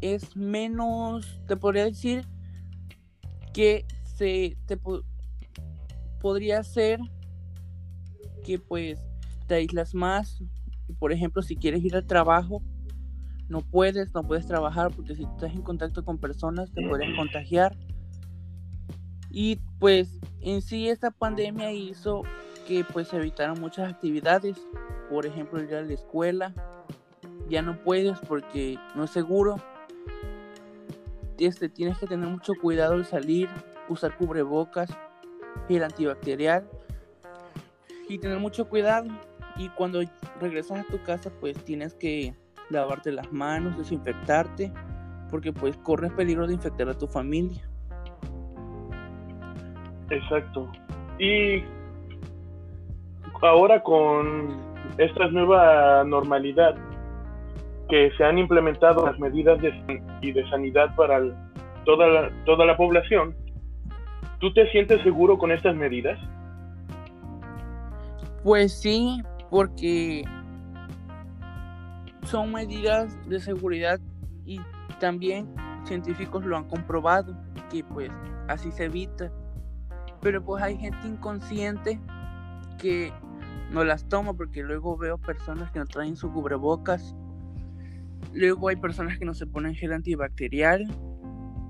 es 0.00 0.36
menos, 0.36 1.40
te 1.46 1.56
podría 1.56 1.84
decir 1.84 2.24
que 3.52 3.84
se 4.02 4.56
te 4.66 4.78
podría 6.20 6.62
ser 6.62 7.00
que 8.44 8.58
pues 8.58 9.02
te 9.46 9.56
aíslas 9.56 9.94
más. 9.94 10.42
Por 10.98 11.12
ejemplo, 11.12 11.42
si 11.42 11.56
quieres 11.56 11.82
ir 11.84 11.96
al 11.96 12.06
trabajo, 12.06 12.62
no 13.48 13.60
puedes, 13.60 14.14
no 14.14 14.22
puedes 14.22 14.46
trabajar 14.46 14.90
porque 14.94 15.14
si 15.14 15.24
estás 15.24 15.52
en 15.52 15.62
contacto 15.62 16.04
con 16.04 16.18
personas 16.18 16.72
te 16.72 16.86
pueden 16.88 17.14
contagiar. 17.16 17.76
Y 19.30 19.56
pues 19.78 20.20
en 20.40 20.62
sí 20.62 20.88
esta 20.88 21.10
pandemia 21.10 21.72
hizo 21.72 22.22
que 22.66 22.84
pues 22.84 23.08
se 23.08 23.16
evitaran 23.16 23.60
muchas 23.60 23.92
actividades, 23.92 24.56
por 25.10 25.26
ejemplo 25.26 25.62
ir 25.62 25.74
a 25.74 25.82
la 25.82 25.92
escuela, 25.92 26.54
ya 27.48 27.60
no 27.60 27.82
puedes 27.82 28.18
porque 28.20 28.78
no 28.94 29.04
es 29.04 29.10
seguro. 29.10 29.56
Este, 31.38 31.68
tienes 31.68 31.98
que 31.98 32.06
tener 32.06 32.28
mucho 32.28 32.52
cuidado 32.54 32.94
al 32.94 33.04
salir, 33.04 33.48
usar 33.88 34.16
cubrebocas, 34.16 34.88
el 35.68 35.82
antibacterial 35.82 36.68
y 38.08 38.18
tener 38.18 38.38
mucho 38.38 38.68
cuidado. 38.68 39.08
Y 39.56 39.68
cuando 39.70 40.00
regresas 40.40 40.80
a 40.80 40.90
tu 40.90 41.02
casa 41.02 41.30
pues 41.40 41.62
tienes 41.64 41.94
que 41.94 42.34
lavarte 42.70 43.12
las 43.12 43.32
manos, 43.32 43.76
desinfectarte, 43.78 44.72
porque 45.30 45.52
pues 45.52 45.76
corres 45.78 46.12
peligro 46.12 46.46
de 46.46 46.54
infectar 46.54 46.88
a 46.88 46.94
tu 46.94 47.06
familia. 47.06 47.62
Exacto. 50.10 50.70
Y 51.18 51.62
ahora 53.42 53.82
con 53.82 54.56
esta 54.98 55.28
nueva 55.28 56.04
normalidad 56.04 56.76
que 57.88 58.10
se 58.16 58.24
han 58.24 58.38
implementado 58.38 59.04
las 59.04 59.18
medidas 59.18 59.60
de, 59.60 60.02
y 60.22 60.32
de 60.32 60.48
sanidad 60.48 60.94
para 60.96 61.20
toda, 61.84 62.06
la, 62.06 62.44
toda 62.44 62.64
la 62.64 62.76
población, 62.76 63.34
¿tú 64.40 64.52
te 64.52 64.70
sientes 64.70 65.02
seguro 65.02 65.36
con 65.38 65.52
estas 65.52 65.76
medidas? 65.76 66.18
Pues 68.42 68.72
sí, 68.80 69.22
porque 69.50 70.24
son 72.24 72.52
medidas 72.52 73.16
de 73.28 73.40
seguridad 73.40 74.00
y 74.44 74.60
también 75.00 75.54
científicos 75.84 76.44
lo 76.44 76.56
han 76.56 76.64
comprobado 76.64 77.36
que 77.70 77.84
pues 77.84 78.10
así 78.48 78.70
se 78.72 78.84
evita. 78.84 79.32
Pero 80.20 80.42
pues 80.44 80.62
hay 80.62 80.78
gente 80.78 81.06
inconsciente 81.06 82.00
que 82.78 83.12
no 83.70 83.84
las 83.84 84.08
toma 84.08 84.34
porque 84.34 84.62
luego 84.62 84.96
veo 84.96 85.18
personas 85.18 85.70
que 85.70 85.78
no 85.78 85.86
traen 85.86 86.16
su 86.16 86.32
cubrebocas. 86.32 87.14
Luego 88.32 88.68
hay 88.68 88.76
personas 88.76 89.18
que 89.18 89.24
no 89.24 89.34
se 89.34 89.46
ponen 89.46 89.74
gel 89.74 89.92
antibacterial. 89.92 90.86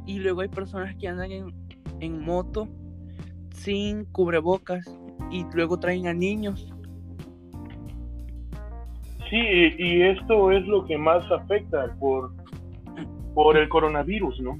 Y 0.06 0.18
luego 0.18 0.42
hay 0.42 0.48
personas 0.48 0.94
que 0.96 1.08
andan 1.08 1.32
en, 1.32 1.54
en 2.00 2.20
moto 2.22 2.68
sin 3.54 4.04
cubrebocas 4.04 4.86
y 5.30 5.46
luego 5.54 5.78
traen 5.78 6.06
a 6.06 6.12
niños 6.12 6.73
Sí, 9.30 9.74
y 9.78 10.02
esto 10.02 10.50
es 10.50 10.66
lo 10.66 10.84
que 10.84 10.98
más 10.98 11.24
afecta 11.30 11.94
por, 11.98 12.32
por 13.34 13.56
el 13.56 13.68
coronavirus, 13.68 14.40
¿no? 14.40 14.58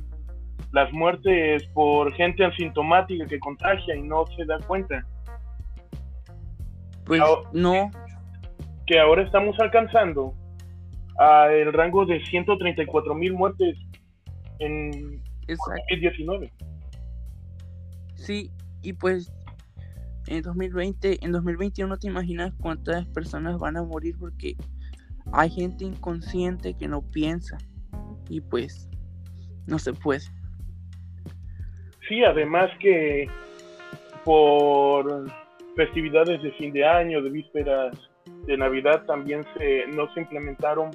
Las 0.73 0.93
muertes 0.93 1.65
por 1.75 2.13
gente 2.15 2.45
asintomática 2.45 3.27
que 3.27 3.39
contagia 3.39 3.95
y 3.95 4.03
no 4.03 4.25
se 4.37 4.45
da 4.45 4.59
cuenta. 4.67 5.07
Pues 7.05 7.21
no. 7.53 7.91
Que 8.87 8.99
ahora 8.99 9.23
estamos 9.23 9.59
alcanzando 9.61 10.35
a 11.19 11.49
el 11.53 11.73
rango 11.73 12.05
de 12.07 12.25
134 12.25 13.15
mil 13.15 13.35
muertes 13.35 13.77
en 14.59 15.23
COVID-19. 15.47 16.51
Sí, 18.15 18.51
y 18.83 18.93
pues 18.95 19.34
en 20.27 20.43
2020, 20.43 21.25
en 21.25 21.33
2021 21.33 21.99
te 21.99 22.07
imaginas 22.07 22.53
cuántas 22.61 23.07
personas 23.09 23.59
van 23.59 23.77
a 23.77 23.83
morir 23.83 24.17
porque 24.19 24.57
hay 25.33 25.51
gente 25.51 25.85
inconsciente 25.85 26.75
que 26.75 26.89
no 26.89 27.03
piensa 27.03 27.59
y 28.29 28.41
pues 28.41 28.89
no 29.67 29.79
se 29.79 29.93
puede. 29.93 30.23
Sí, 32.09 32.23
además 32.23 32.71
que 32.81 33.29
por 34.25 35.27
festividades 35.77 36.43
de 36.43 36.53
fin 36.53 36.73
de 36.73 36.85
año, 36.85 37.23
de 37.23 37.31
vísperas 37.31 37.97
de 38.47 38.57
Navidad 38.57 39.05
también 39.07 39.45
se 39.57 39.87
no 39.89 40.13
se 40.13 40.21
implementaron 40.21 40.91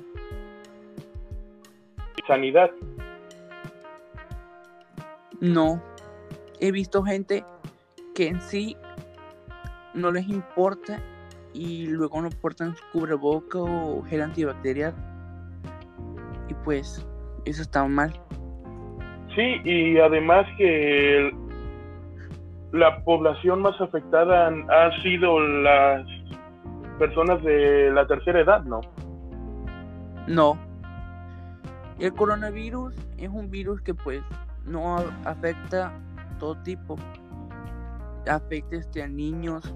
sanidad. 2.27 2.69
No, 5.39 5.81
he 6.59 6.71
visto 6.71 7.03
gente 7.03 7.43
que 8.13 8.27
en 8.27 8.41
sí 8.41 8.77
no 9.93 10.11
les 10.11 10.27
importa 10.27 10.99
y 11.53 11.87
luego 11.87 12.21
no 12.21 12.29
portan 12.29 12.75
cubreboca 12.93 13.59
o 13.59 14.03
gel 14.03 14.21
antibacterial. 14.21 14.93
y 16.47 16.53
pues 16.63 17.05
eso 17.45 17.61
está 17.61 17.85
mal. 17.85 18.13
Sí, 19.35 19.61
y 19.63 19.97
además 19.99 20.45
que 20.57 21.31
la 22.71 23.03
población 23.03 23.61
más 23.61 23.79
afectada 23.79 24.47
han, 24.47 25.01
sido 25.01 25.39
las 25.39 26.05
personas 26.97 27.41
de 27.43 27.91
la 27.91 28.05
tercera 28.07 28.41
edad, 28.41 28.63
¿no? 28.63 28.81
No. 30.27 30.57
El 31.99 32.13
coronavirus 32.13 32.93
es 33.17 33.29
un 33.29 33.49
virus 33.49 33.81
que 33.81 33.93
pues 33.93 34.21
no 34.65 34.97
afecta 35.25 35.91
todo 36.39 36.55
tipo. 36.63 36.95
Afecta 38.29 38.75
este, 38.75 39.03
a 39.03 39.07
niños, 39.07 39.75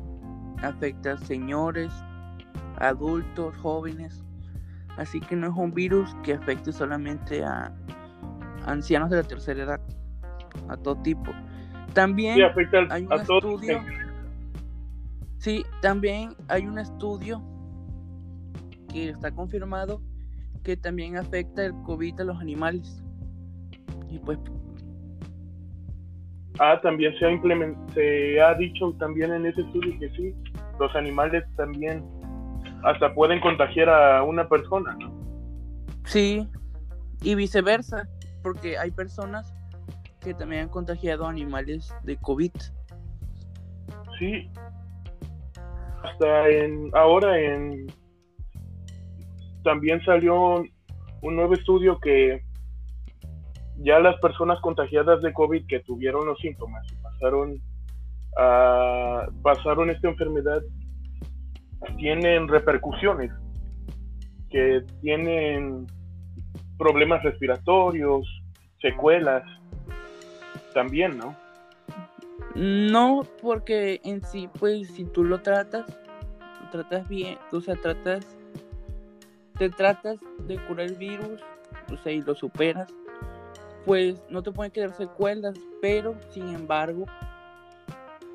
afecta 0.62 1.14
a 1.14 1.18
señores, 1.18 1.92
adultos, 2.78 3.56
jóvenes. 3.58 4.24
Así 4.98 5.20
que 5.20 5.36
no 5.36 5.48
es 5.48 5.54
un 5.56 5.74
virus 5.74 6.16
que 6.24 6.34
afecte 6.34 6.72
solamente 6.72 7.44
a 7.44 7.74
ancianos 8.66 9.10
de 9.10 9.18
la 9.18 9.24
tercera 9.24 9.64
edad, 9.64 9.82
a 10.70 10.78
todo 10.78 10.96
tipo. 11.02 11.32
También 11.94 12.40
hay 12.90 13.06
un 13.06 13.14
estudio. 13.14 13.82
Sí, 15.38 15.66
también 15.82 16.36
hay 16.48 16.68
un 16.68 16.78
estudio 16.78 17.42
que 18.90 19.10
está 19.10 19.32
confirmado 19.32 20.02
que 20.64 20.78
también 20.78 21.18
afecta 21.18 21.66
el 21.66 21.74
COVID 21.84 22.22
a 22.22 22.24
los 22.24 22.40
animales. 22.40 23.04
Y 24.10 24.20
pues. 24.20 24.40
Ah, 26.60 26.80
también 26.82 27.14
se 27.18 27.26
ha 27.26 27.94
se 27.94 28.42
ha 28.42 28.54
dicho 28.56 28.94
también 29.00 29.34
en 29.34 29.46
ese 29.46 29.62
estudio 29.62 30.00
que 30.00 30.10
sí, 30.12 30.36
los 30.80 30.96
animales 30.96 31.44
también 31.56 32.04
hasta 32.84 33.14
pueden 33.14 33.40
contagiar 33.40 33.90
a 33.90 34.24
una 34.24 34.48
persona, 34.48 34.96
¿no? 35.00 35.12
Sí, 36.06 36.48
y 37.22 37.36
viceversa, 37.36 38.08
porque 38.44 38.78
hay 38.78 38.92
personas 38.92 39.54
que 40.20 40.34
también 40.34 40.64
han 40.64 40.70
contagiado 40.70 41.26
animales 41.26 41.94
de 42.04 42.18
COVID. 42.18 42.52
Sí. 44.20 44.50
Hasta 46.04 46.50
en 46.50 46.92
ahora 46.94 47.40
en 47.40 47.88
también 49.64 50.04
salió 50.04 50.64
un 51.22 51.36
nuevo 51.36 51.54
estudio 51.54 51.98
que 52.00 52.42
ya 53.84 54.00
las 54.00 54.20
personas 54.20 54.60
contagiadas 54.62 55.22
de 55.22 55.34
COVID 55.34 55.68
que 55.68 55.82
tuvieron 55.82 56.26
los 56.26 56.40
síntomas 56.40 56.86
y 56.92 56.96
pasaron 56.96 57.62
pasaron 59.44 59.92
esta 59.92 60.10
enfermedad 60.10 60.62
tienen 61.98 62.48
repercusiones, 62.48 63.32
que 64.50 64.84
tienen 65.02 65.86
problemas 66.78 67.24
respiratorios, 67.24 68.26
secuelas, 68.82 69.44
también, 70.74 71.18
¿no? 71.18 71.36
No, 72.56 73.24
porque 73.42 74.00
en 74.04 74.24
sí, 74.24 74.50
pues 74.60 74.88
si 74.90 75.06
tú 75.06 75.24
lo 75.24 75.42
tratas, 75.42 75.86
lo 76.62 76.70
tratas 76.72 77.08
bien, 77.08 77.38
o 77.52 77.62
sea, 77.62 77.76
tratas, 77.76 78.26
te 79.58 79.70
tratas 79.70 80.18
de 80.48 80.58
curar 80.68 80.88
el 80.88 80.96
virus, 80.96 81.42
o 81.92 81.98
sea, 81.98 82.12
y 82.12 82.22
lo 82.22 82.36
superas, 82.36 82.92
pues 83.86 84.22
no 84.30 84.42
te 84.44 84.52
pueden 84.52 84.72
quedar 84.72 84.94
secuelas, 84.94 85.56
pero 85.82 86.16
sin 86.30 86.50
embargo, 86.50 87.06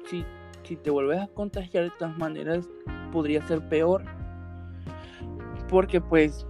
si, 0.09 0.25
si 0.63 0.77
te 0.77 0.91
vuelves 0.91 1.21
a 1.21 1.29
contagiar 1.29 1.85
de 1.85 1.91
todas 1.99 2.17
maneras, 2.19 2.69
podría 3.13 3.47
ser 3.47 3.67
peor, 3.69 4.05
porque 5.69 6.01
pues 6.01 6.47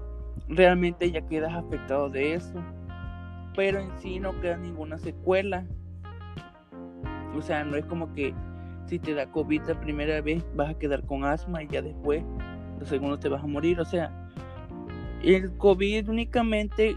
realmente 0.49 1.11
ya 1.11 1.21
quedas 1.27 1.55
afectado 1.55 2.09
de 2.09 2.35
eso, 2.35 2.55
pero 3.55 3.81
en 3.81 3.91
sí 4.01 4.19
no 4.19 4.39
queda 4.41 4.57
ninguna 4.57 4.99
secuela. 4.99 5.65
O 7.37 7.43
sea, 7.43 7.65
no 7.65 7.77
es 7.77 7.85
como 7.87 8.13
que 8.15 8.35
si 8.87 8.99
te 8.99 9.15
da 9.15 9.31
COVID 9.31 9.63
la 9.69 9.81
primera 9.81 10.21
vez 10.21 10.45
vas 10.55 10.71
a 10.71 10.79
quedar 10.79 11.05
con 11.05 11.25
asma 11.25 11.63
y 11.63 11.69
ya 11.69 11.83
después, 11.83 12.25
lo 12.81 12.87
segundo 12.87 13.19
te 13.19 13.29
vas 13.29 13.43
a 13.43 13.47
morir. 13.47 13.81
O 13.81 13.85
sea, 13.85 14.11
el 15.23 15.57
COVID 15.57 16.09
únicamente 16.09 16.97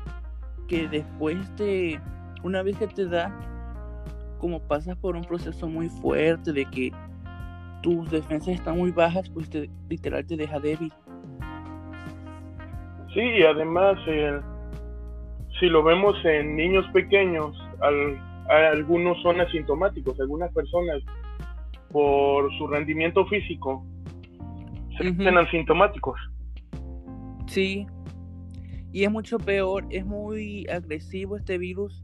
que 0.72 0.88
después 0.88 1.54
de, 1.58 2.00
una 2.44 2.64
vez 2.64 2.78
que 2.78 2.88
te 2.88 3.06
da, 3.06 3.30
como 4.40 4.66
pasas 4.66 4.96
por 4.96 5.18
un 5.18 5.24
proceso 5.24 5.68
muy 5.68 5.90
fuerte 5.90 6.54
de 6.54 6.64
que 6.66 6.94
tus 7.84 8.10
defensas 8.10 8.56
están 8.56 8.78
muy 8.78 8.92
bajas, 8.92 9.30
pues 9.30 9.50
te, 9.50 9.70
literal 9.90 10.26
te 10.26 10.38
deja 10.38 10.62
débil. 10.62 10.94
Sí, 13.14 13.20
y 13.20 13.44
además, 13.44 13.98
si 15.60 15.66
lo 15.66 15.84
vemos 15.84 16.16
en 16.24 16.56
niños 16.56 16.86
pequeños, 16.94 17.54
al 17.82 18.18
algunos 18.50 19.22
son 19.22 19.40
asintomáticos, 19.40 20.20
algunas 20.20 20.52
personas 20.54 21.02
por 21.92 22.50
su 22.58 22.68
rendimiento 22.68 23.26
físico 23.26 23.86
se 24.98 25.10
uh 25.10 25.40
asintomáticos. 25.40 26.20
Sí, 27.48 27.88
y 28.92 29.04
es 29.04 29.12
mucho 29.12 29.38
peor, 29.38 29.86
es 29.90 30.06
muy 30.06 30.68
agresivo 30.68 31.38
este 31.38 31.58
virus 31.58 32.04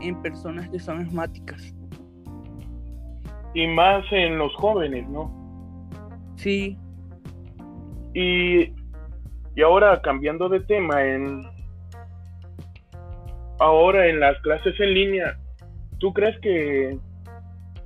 en 0.00 0.20
personas 0.22 0.68
que 0.70 0.78
son 0.78 1.00
asmáticas. 1.00 1.74
Y 3.54 3.66
más 3.66 4.04
en 4.12 4.38
los 4.38 4.54
jóvenes, 4.56 5.08
¿no? 5.08 5.30
Sí. 6.36 6.78
Y, 8.14 8.72
y 9.56 9.62
ahora 9.62 10.00
cambiando 10.02 10.48
de 10.48 10.60
tema, 10.60 11.04
en 11.04 11.42
ahora 13.58 14.06
en 14.06 14.20
las 14.20 14.40
clases 14.40 14.78
en 14.80 14.94
línea 14.94 15.36
¿Tú 16.00 16.14
crees 16.14 16.38
que 16.40 16.98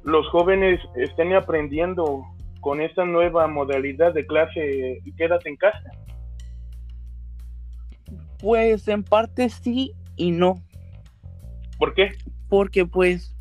los 0.05 0.29
jóvenes 0.29 0.81
estén 0.95 1.35
aprendiendo 1.35 2.25
con 2.61 2.81
esta 2.81 3.05
nueva 3.05 3.49
modalidad 3.49 4.15
de 4.15 4.25
clase 4.25 5.01
y 5.05 5.13
quédate 5.17 5.49
en 5.49 5.57
casa? 5.57 5.91
Pues 8.45 8.89
en 8.89 9.03
parte 9.05 9.49
sí 9.49 9.95
y 10.17 10.31
no. 10.31 10.63
¿Por 11.79 11.95
qué? 11.95 12.13
Porque 12.51 12.85
pues 12.85 13.35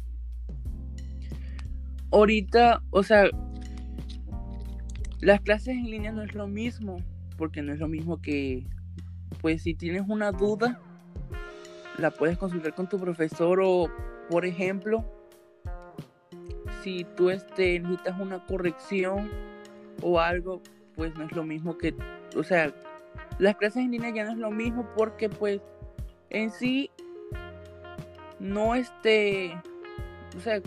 ahorita, 2.10 2.82
o 2.90 3.04
sea, 3.04 3.26
las 5.20 5.42
clases 5.42 5.76
en 5.76 5.92
línea 5.92 6.14
no 6.14 6.24
es 6.24 6.34
lo 6.34 6.48
mismo, 6.48 7.04
porque 7.38 7.62
no 7.62 7.74
es 7.74 7.80
lo 7.80 7.90
mismo 7.90 8.22
que, 8.22 8.66
pues 9.42 9.64
si 9.64 9.74
tienes 9.74 10.04
una 10.08 10.32
duda, 10.32 10.80
la 11.98 12.10
puedes 12.10 12.38
consultar 12.38 12.74
con 12.74 12.88
tu 12.88 12.98
profesor 12.98 13.60
o 13.62 13.92
por 14.30 14.46
ejemplo, 14.46 15.04
si 16.82 17.06
tú 17.18 17.30
este, 17.30 17.78
necesitas 17.82 18.18
una 18.22 18.46
corrección 18.46 19.30
o 20.02 20.22
algo, 20.22 20.62
pues 20.96 21.14
no 21.16 21.26
es 21.26 21.34
lo 21.34 21.44
mismo 21.44 21.78
que, 21.78 21.94
o 22.38 22.44
sea, 22.46 22.74
las 23.40 23.56
clases 23.56 23.84
en 23.84 23.92
línea 23.92 24.12
ya 24.14 24.26
no 24.26 24.32
es 24.32 24.38
lo 24.38 24.52
mismo 24.52 24.88
porque 24.96 25.30
pues 25.30 25.62
en 26.30 26.52
sí 26.52 26.90
no 28.40 28.76
este, 28.76 29.56
o 30.38 30.40
sea, 30.40 30.62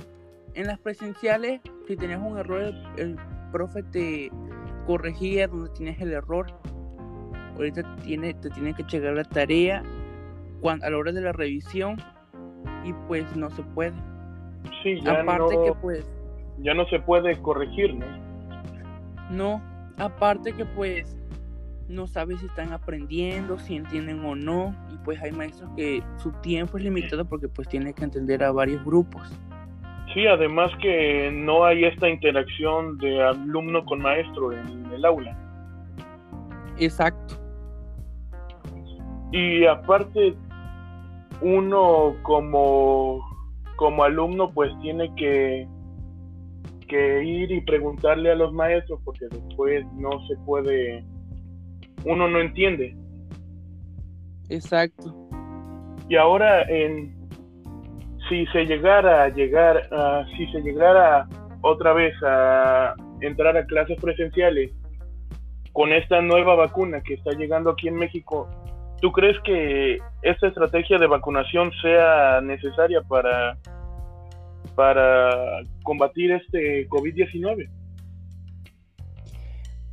en 0.54 0.66
las 0.66 0.78
presenciales 0.78 1.60
si 1.86 1.96
tenías 1.96 2.20
un 2.20 2.38
error 2.38 2.72
el, 2.96 3.16
profe 3.52 3.82
te 3.84 4.30
corregía 4.86 5.48
donde 5.48 5.70
tienes 5.70 6.00
el 6.00 6.12
error. 6.12 6.46
Ahorita 7.54 7.96
tiene, 8.02 8.34
te 8.34 8.50
tiene 8.50 8.74
que 8.74 8.82
llegar 8.84 9.14
la 9.14 9.24
tarea 9.24 9.82
cuando, 10.60 10.84
a 10.84 10.90
la 10.90 10.98
hora 10.98 11.12
de 11.12 11.22
la 11.22 11.32
revisión 11.32 11.96
y 12.84 12.92
pues 13.08 13.34
no 13.34 13.48
se 13.50 13.62
puede. 13.62 13.94
Sí, 14.82 15.00
ya 15.02 15.20
aparte 15.20 15.54
no, 15.54 15.64
que 15.64 15.72
pues 15.80 16.10
ya 16.58 16.74
no 16.74 16.86
se 16.88 16.98
puede 17.00 17.40
corregir, 17.40 17.94
¿no? 17.94 18.06
No, 19.30 19.62
aparte 19.98 20.52
que 20.52 20.64
pues 20.64 21.16
no 21.88 22.06
sabes 22.06 22.40
si 22.40 22.46
están 22.46 22.72
aprendiendo, 22.72 23.58
si 23.58 23.76
entienden 23.76 24.24
o 24.24 24.34
no, 24.34 24.74
y 24.92 24.96
pues 25.04 25.20
hay 25.22 25.32
maestros 25.32 25.70
que 25.76 26.02
su 26.16 26.32
tiempo 26.40 26.78
es 26.78 26.84
limitado 26.84 27.24
porque 27.24 27.48
pues 27.48 27.68
tienen 27.68 27.92
que 27.94 28.04
entender 28.04 28.42
a 28.42 28.52
varios 28.52 28.84
grupos. 28.84 29.32
Sí, 30.14 30.26
además 30.26 30.70
que 30.80 31.30
no 31.32 31.64
hay 31.64 31.84
esta 31.84 32.08
interacción 32.08 32.96
de 32.98 33.22
alumno 33.22 33.84
con 33.84 34.00
maestro 34.00 34.52
en 34.52 34.86
el 34.92 35.04
aula. 35.04 35.36
Exacto. 36.78 37.34
Y 39.32 39.66
aparte 39.66 40.34
uno 41.40 42.14
como, 42.22 43.20
como 43.76 44.04
alumno 44.04 44.50
pues 44.52 44.72
tiene 44.80 45.12
que, 45.16 45.68
que 46.88 47.24
ir 47.24 47.50
y 47.50 47.60
preguntarle 47.62 48.30
a 48.30 48.36
los 48.36 48.52
maestros 48.52 49.00
porque 49.04 49.26
después 49.30 49.84
no 49.94 50.10
se 50.28 50.36
puede, 50.46 51.04
uno 52.06 52.28
no 52.28 52.40
entiende. 52.40 52.96
Exacto. 54.48 55.14
Y 56.08 56.16
ahora 56.16 56.62
en 56.62 57.14
si 58.28 58.46
se 58.46 58.64
llegara 58.64 59.24
a 59.24 59.28
llegar 59.28 59.88
a, 59.92 60.26
si 60.36 60.46
se 60.52 60.60
llegara 60.60 61.28
otra 61.60 61.92
vez 61.92 62.14
a 62.22 62.94
entrar 63.20 63.56
a 63.56 63.66
clases 63.66 64.00
presenciales 64.00 64.72
con 65.72 65.92
esta 65.92 66.20
nueva 66.22 66.54
vacuna 66.54 67.02
que 67.02 67.14
está 67.14 67.32
llegando 67.32 67.70
aquí 67.70 67.88
en 67.88 67.96
México, 67.96 68.48
¿Tú 69.00 69.12
crees 69.12 69.36
que 69.44 69.98
esta 70.22 70.48
estrategia 70.48 70.98
de 70.98 71.06
vacunación 71.06 71.70
sea 71.82 72.40
necesaria 72.40 73.02
para, 73.02 73.58
para 74.74 75.60
combatir 75.82 76.32
este 76.32 76.88
COVID-19? 76.88 77.68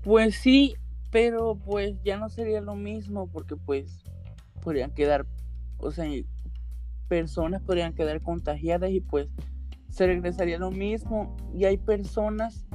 Pues 0.03 0.35
sí, 0.35 0.75
pero 1.13 1.55
pues 1.63 2.01
ya 2.03 2.17
no 2.17 2.27
sería 2.27 2.59
lo 2.59 2.75
mismo 2.75 3.29
porque 3.31 3.55
pues 3.55 4.03
podrían 4.63 4.91
quedar, 4.91 5.27
o 5.77 5.91
sea, 5.91 6.05
personas 7.07 7.61
podrían 7.61 7.93
quedar 7.93 8.19
contagiadas 8.19 8.89
y 8.89 8.99
pues 8.99 9.29
se 9.89 10.07
regresaría 10.07 10.57
lo 10.57 10.71
mismo. 10.71 11.37
Y 11.53 11.65
hay 11.65 11.77
personas, 11.77 12.65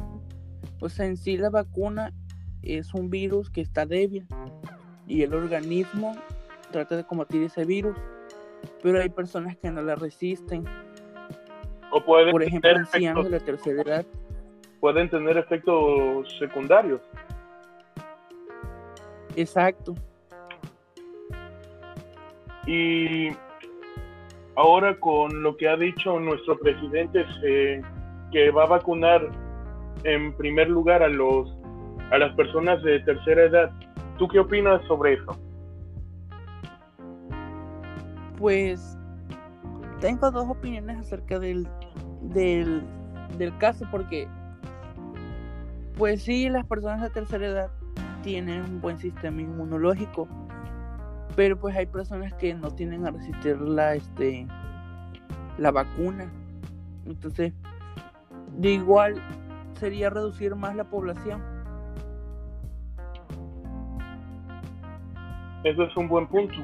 o 0.80 0.88
sea, 0.88 1.06
en 1.06 1.16
sí 1.16 1.36
la 1.36 1.50
vacuna 1.50 2.14
es 2.62 2.94
un 2.94 3.10
virus 3.10 3.50
que 3.50 3.60
está 3.60 3.84
débil 3.84 4.24
y 5.08 5.22
el 5.22 5.34
organismo 5.34 6.14
trata 6.70 6.96
de 6.96 7.04
combatir 7.04 7.42
ese 7.42 7.64
virus, 7.64 7.96
pero 8.84 9.00
hay 9.02 9.08
personas 9.08 9.56
que 9.56 9.68
no 9.68 9.82
la 9.82 9.96
resisten. 9.96 10.64
O 11.90 12.04
pueden 12.04 12.30
Por 12.30 12.44
ejemplo, 12.44 12.70
ancianos 12.70 13.24
de 13.24 13.30
la 13.30 13.40
tercera 13.40 13.82
edad. 13.82 14.06
Pueden 14.78 15.10
tener 15.10 15.36
efectos 15.38 16.38
secundarios. 16.38 17.00
Exacto. 19.38 19.94
Y 22.66 23.28
ahora 24.56 24.98
con 24.98 25.44
lo 25.44 25.56
que 25.56 25.68
ha 25.68 25.76
dicho 25.76 26.18
nuestro 26.18 26.58
presidente, 26.58 27.24
que 28.32 28.50
va 28.50 28.64
a 28.64 28.66
vacunar 28.66 29.30
en 30.02 30.36
primer 30.36 30.68
lugar 30.68 31.04
a 31.04 31.08
los 31.08 31.54
a 32.10 32.18
las 32.18 32.34
personas 32.34 32.82
de 32.82 32.98
tercera 33.00 33.44
edad. 33.44 33.70
¿Tú 34.18 34.26
qué 34.26 34.40
opinas 34.40 34.82
sobre 34.88 35.14
eso? 35.14 35.38
Pues 38.38 38.98
tengo 40.00 40.30
dos 40.32 40.48
opiniones 40.48 40.98
acerca 40.98 41.38
del, 41.38 41.68
del, 42.22 42.82
del 43.36 43.56
caso 43.58 43.86
porque 43.90 44.26
pues 45.96 46.22
sí, 46.22 46.48
las 46.48 46.64
personas 46.66 47.02
de 47.02 47.10
tercera 47.10 47.46
edad 47.46 47.77
tienen 48.22 48.62
un 48.62 48.80
buen 48.80 48.98
sistema 48.98 49.40
inmunológico, 49.42 50.28
pero 51.36 51.58
pues 51.58 51.76
hay 51.76 51.86
personas 51.86 52.32
que 52.34 52.54
no 52.54 52.70
tienen 52.70 53.06
a 53.06 53.10
resistir 53.10 53.60
la, 53.60 53.94
este, 53.94 54.46
la 55.58 55.70
vacuna. 55.70 56.30
Entonces, 57.06 57.52
de 58.56 58.70
igual 58.70 59.22
sería 59.74 60.10
reducir 60.10 60.54
más 60.54 60.74
la 60.74 60.84
población. 60.84 61.42
Eso 65.64 65.82
es 65.84 65.96
un 65.96 66.08
buen 66.08 66.26
punto. 66.26 66.56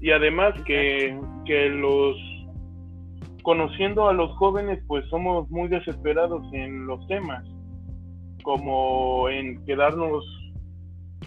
Y 0.00 0.12
además 0.12 0.54
que, 0.64 1.20
que 1.44 1.68
los 1.68 2.16
conociendo 3.42 4.08
a 4.08 4.12
los 4.12 4.30
jóvenes, 4.36 4.82
pues 4.86 5.04
somos 5.08 5.50
muy 5.50 5.68
desesperados 5.68 6.42
en 6.52 6.86
los 6.86 7.06
temas, 7.06 7.44
como 8.42 9.28
en 9.28 9.64
quedarnos 9.64 10.24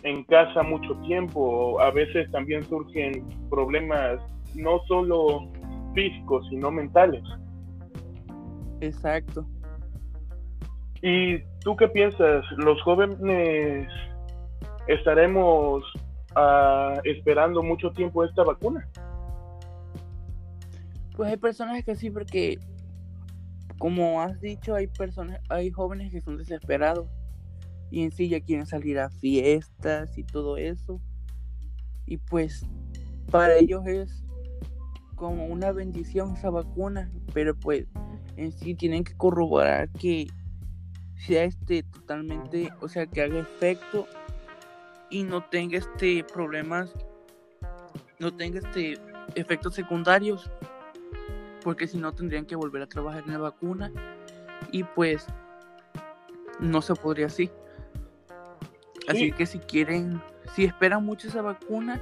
en 0.03 0.23
casa 0.25 0.63
mucho 0.63 0.95
tiempo. 1.05 1.79
A 1.79 1.91
veces 1.91 2.29
también 2.31 2.63
surgen 2.63 3.27
problemas 3.49 4.19
no 4.55 4.79
solo 4.87 5.51
físicos, 5.93 6.45
sino 6.49 6.71
mentales. 6.71 7.23
Exacto. 8.81 9.45
¿Y 11.01 11.39
tú 11.63 11.75
qué 11.75 11.87
piensas? 11.87 12.45
¿Los 12.57 12.81
jóvenes 12.83 13.87
estaremos 14.87 15.83
uh, 16.35 16.99
esperando 17.03 17.61
mucho 17.61 17.91
tiempo 17.91 18.23
esta 18.23 18.43
vacuna? 18.43 18.87
Pues 21.15 21.29
hay 21.29 21.37
personas 21.37 21.83
que 21.83 21.95
sí, 21.95 22.09
porque 22.09 22.57
como 23.83 24.21
has 24.21 24.39
dicho, 24.39 24.75
hay 24.75 24.87
personas, 24.87 25.41
hay 25.49 25.69
jóvenes 25.69 26.09
que 26.09 26.21
son 26.21 26.37
desesperados 26.37 27.09
y 27.91 28.03
en 28.03 28.11
sí 28.11 28.29
ya 28.29 28.39
quieren 28.39 28.65
salir 28.65 28.97
a 28.97 29.09
fiestas 29.09 30.17
y 30.17 30.23
todo 30.23 30.55
eso. 30.55 31.01
Y 32.05 32.15
pues 32.15 32.65
para 33.29 33.57
ellos 33.57 33.85
es 33.85 34.23
como 35.15 35.47
una 35.47 35.73
bendición 35.73 36.33
esa 36.33 36.49
vacuna, 36.49 37.11
pero 37.33 37.59
pues 37.59 37.85
en 38.37 38.53
sí 38.53 38.73
tienen 38.73 39.03
que 39.03 39.17
corroborar 39.17 39.89
que 39.89 40.27
sea 41.17 41.43
este 41.43 41.83
totalmente, 41.83 42.71
o 42.79 42.87
sea, 42.87 43.05
que 43.05 43.21
haga 43.21 43.39
efecto 43.39 44.07
y 45.09 45.23
no 45.23 45.43
tenga 45.43 45.77
este 45.77 46.23
problemas, 46.23 46.93
no 48.17 48.33
tenga 48.33 48.59
este 48.59 48.97
efectos 49.35 49.75
secundarios, 49.75 50.49
porque 51.63 51.87
si 51.87 51.97
no 51.97 52.11
tendrían 52.13 52.45
que 52.45 52.55
volver 52.55 52.81
a 52.81 52.87
trabajar 52.87 53.23
en 53.25 53.33
la 53.33 53.39
vacuna 53.39 53.91
y 54.71 54.83
pues 54.83 55.27
no 56.59 56.81
se 56.81 56.93
podría 56.95 57.27
así. 57.27 57.49
Así 59.07 59.31
que 59.31 59.45
si 59.45 59.59
quieren, 59.59 60.21
si 60.53 60.65
esperan 60.65 61.05
mucho 61.05 61.27
esa 61.27 61.41
vacuna, 61.41 61.99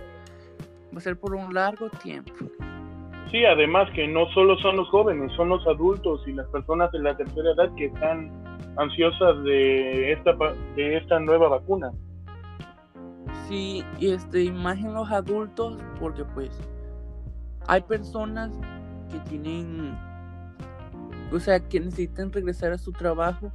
va 0.93 0.97
a 0.97 1.01
ser 1.01 1.18
por 1.18 1.34
un 1.34 1.53
largo 1.53 1.89
tiempo. 1.89 2.34
Sí, 3.32 3.45
además 3.45 3.89
que 3.95 4.07
no 4.07 4.28
solo 4.34 4.57
son 4.59 4.76
los 4.76 4.89
jóvenes, 4.89 5.32
son 5.34 5.49
los 5.49 5.66
adultos 5.66 6.22
y 6.28 6.34
las 6.34 6.47
personas 6.47 6.91
de 6.91 6.99
la 6.99 7.16
tercera 7.16 7.51
edad 7.51 7.74
que 7.76 7.86
están 7.86 8.30
ansiosas 8.78 9.43
de 9.43 10.12
esta 10.12 10.34
de 10.76 10.97
esta 10.97 11.20
nueva 11.20 11.47
vacuna. 11.47 11.91
Sí, 13.47 13.84
y 13.99 14.12
este, 14.12 14.43
imagen 14.43 14.93
los 14.93 15.09
adultos, 15.12 15.82
porque 15.99 16.24
pues 16.26 16.51
hay 17.68 17.82
personas 17.82 18.51
que 19.12 19.20
tienen, 19.30 19.97
o 21.32 21.39
sea, 21.39 21.59
que 21.59 21.80
necesitan 21.80 22.32
regresar 22.32 22.72
a 22.72 22.78
su 22.78 22.91
trabajo, 22.91 23.51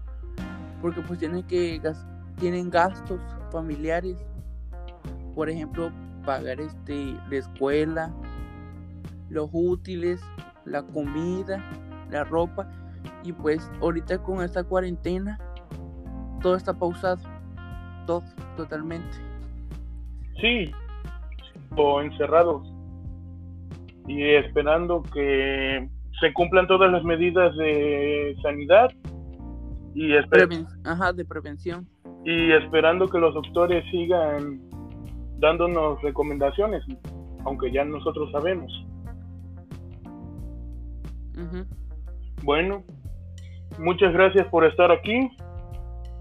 porque 0.80 1.00
pues 1.00 1.18
tienen 1.18 1.42
que 1.44 1.80
tienen 2.38 2.70
gastos 2.70 3.20
familiares, 3.50 4.16
por 5.34 5.48
ejemplo, 5.48 5.90
pagar 6.24 6.60
este 6.60 7.16
la 7.30 7.36
escuela, 7.36 8.14
los 9.30 9.48
útiles, 9.52 10.20
la 10.64 10.82
comida, 10.82 11.64
la 12.10 12.24
ropa. 12.24 12.68
Y 13.22 13.32
pues 13.32 13.70
ahorita 13.80 14.22
con 14.22 14.42
esta 14.42 14.62
cuarentena 14.64 15.38
todo 16.42 16.56
está 16.56 16.74
pausado, 16.74 17.22
todo 18.06 18.22
totalmente. 18.56 19.16
Sí, 20.40 20.70
o 21.76 22.00
encerrados 22.02 22.75
y 24.06 24.34
esperando 24.34 25.02
que 25.02 25.88
se 26.20 26.32
cumplan 26.32 26.66
todas 26.66 26.90
las 26.90 27.04
medidas 27.04 27.54
de 27.56 28.36
sanidad 28.42 28.90
y 29.94 30.14
Ajá, 30.84 31.12
de 31.12 31.24
prevención 31.24 31.88
y 32.24 32.52
esperando 32.52 33.06
que 33.08 33.18
los 33.18 33.34
doctores 33.34 33.84
sigan 33.90 34.60
dándonos 35.38 36.02
recomendaciones, 36.02 36.82
aunque 37.44 37.70
ya 37.70 37.84
nosotros 37.84 38.30
sabemos. 38.32 38.72
Bueno, 42.42 42.82
muchas 43.78 44.12
gracias 44.12 44.46
por 44.48 44.64
estar 44.64 44.90
aquí 44.90 45.30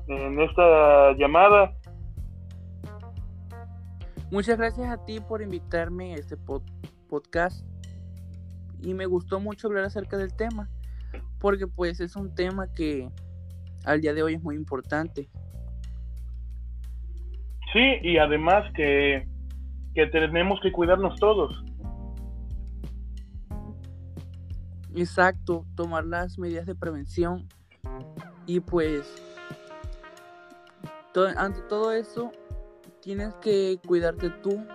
en 0.07 0.39
esta 0.41 1.13
llamada. 1.13 1.73
Muchas 4.31 4.57
gracias 4.57 4.89
a 4.89 5.03
ti 5.05 5.19
por 5.19 5.41
invitarme 5.41 6.13
a 6.13 6.17
este 6.17 6.37
podcast 7.09 7.65
y 8.85 8.93
me 8.93 9.05
gustó 9.05 9.39
mucho 9.39 9.67
hablar 9.67 9.85
acerca 9.85 10.17
del 10.17 10.33
tema 10.33 10.69
porque 11.39 11.67
pues 11.67 11.99
es 11.99 12.15
un 12.15 12.33
tema 12.33 12.71
que 12.73 13.09
al 13.83 14.01
día 14.01 14.13
de 14.13 14.23
hoy 14.23 14.35
es 14.35 14.43
muy 14.43 14.55
importante 14.55 15.29
Sí, 17.75 17.97
y 18.03 18.17
además 18.17 18.71
que, 18.73 19.27
tenemos 19.93 20.61
que 20.61 20.71
cuidarnos 20.71 21.19
todos. 21.19 21.61
Exacto, 24.95 25.65
tomar 25.75 26.05
las 26.05 26.39
medidas 26.39 26.65
de 26.67 26.73
prevención 26.73 27.45
y 28.45 28.61
pues 28.61 29.13
ante 31.35 31.59
todo 31.63 31.91
eso 31.91 32.31
tienes 33.01 33.33
que 33.35 33.77
cuidarte 33.85 34.29
tú 34.29 34.65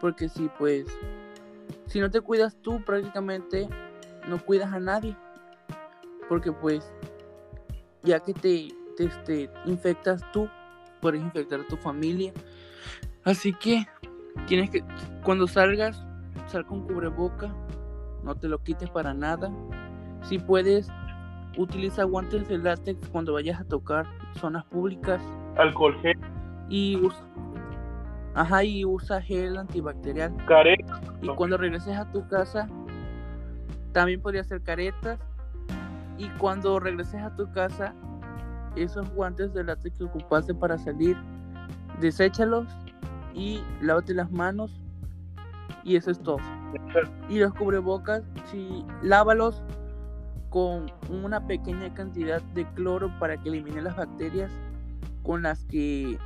porque 0.00 0.28
si 0.28 0.48
pues 0.58 0.86
si 1.86 2.00
no 2.00 2.10
te 2.10 2.20
cuidas 2.20 2.56
tú 2.62 2.82
prácticamente 2.84 3.68
no 4.28 4.38
cuidas 4.38 4.72
a 4.72 4.80
nadie 4.80 5.16
porque 6.28 6.52
pues 6.52 6.92
ya 8.02 8.20
que 8.20 8.34
te, 8.34 8.68
te, 8.96 9.08
te 9.24 9.50
infectas 9.66 10.20
tú 10.32 10.48
puedes 11.04 11.20
infectar 11.20 11.60
a 11.60 11.66
tu 11.66 11.76
familia. 11.76 12.32
Así 13.24 13.52
que 13.52 13.86
tienes 14.46 14.70
que, 14.70 14.82
cuando 15.22 15.46
salgas, 15.46 16.02
sal 16.46 16.64
con 16.64 16.86
cubreboca, 16.86 17.54
no 18.22 18.34
te 18.34 18.48
lo 18.48 18.62
quites 18.62 18.88
para 18.88 19.12
nada. 19.12 19.52
Si 20.22 20.38
puedes, 20.38 20.88
utiliza 21.58 22.04
guantes 22.04 22.48
de 22.48 22.56
látex 22.56 23.06
cuando 23.10 23.34
vayas 23.34 23.60
a 23.60 23.64
tocar 23.64 24.06
zonas 24.40 24.64
públicas. 24.64 25.20
Alcohol 25.58 25.94
gel. 26.00 26.18
Y 26.70 26.98
Ajá, 28.34 28.64
y 28.64 28.84
usa 28.84 29.22
gel 29.22 29.56
antibacterial. 29.56 30.34
Caretas. 30.46 31.00
Y 31.22 31.28
cuando 31.28 31.56
regreses 31.56 31.96
a 31.96 32.10
tu 32.10 32.26
casa, 32.28 32.68
también 33.92 34.20
podría 34.20 34.42
ser 34.44 34.60
caretas. 34.62 35.20
Y 36.18 36.28
cuando 36.30 36.80
regreses 36.80 37.22
a 37.22 37.34
tu 37.34 37.50
casa, 37.52 37.94
esos 38.76 39.08
guantes 39.10 39.54
de 39.54 39.64
látex 39.64 39.98
que 39.98 40.04
ocupaste 40.04 40.54
para 40.54 40.78
salir, 40.78 41.16
deséchalos 42.00 42.66
y 43.34 43.62
lávate 43.80 44.14
las 44.14 44.30
manos. 44.30 44.80
Y 45.84 45.96
eso 45.96 46.10
es 46.10 46.18
todo. 46.18 46.38
Y 47.28 47.38
los 47.38 47.54
cubrebocas, 47.54 48.22
si 48.50 48.84
lávalos 49.02 49.62
con 50.50 50.86
una 51.10 51.46
pequeña 51.46 51.92
cantidad 51.94 52.40
de 52.54 52.64
cloro 52.74 53.12
para 53.18 53.36
que 53.36 53.48
elimine 53.48 53.82
las 53.82 53.96
bacterias 53.96 54.50
con 55.22 55.42
las 55.42 55.64
que 55.64 56.18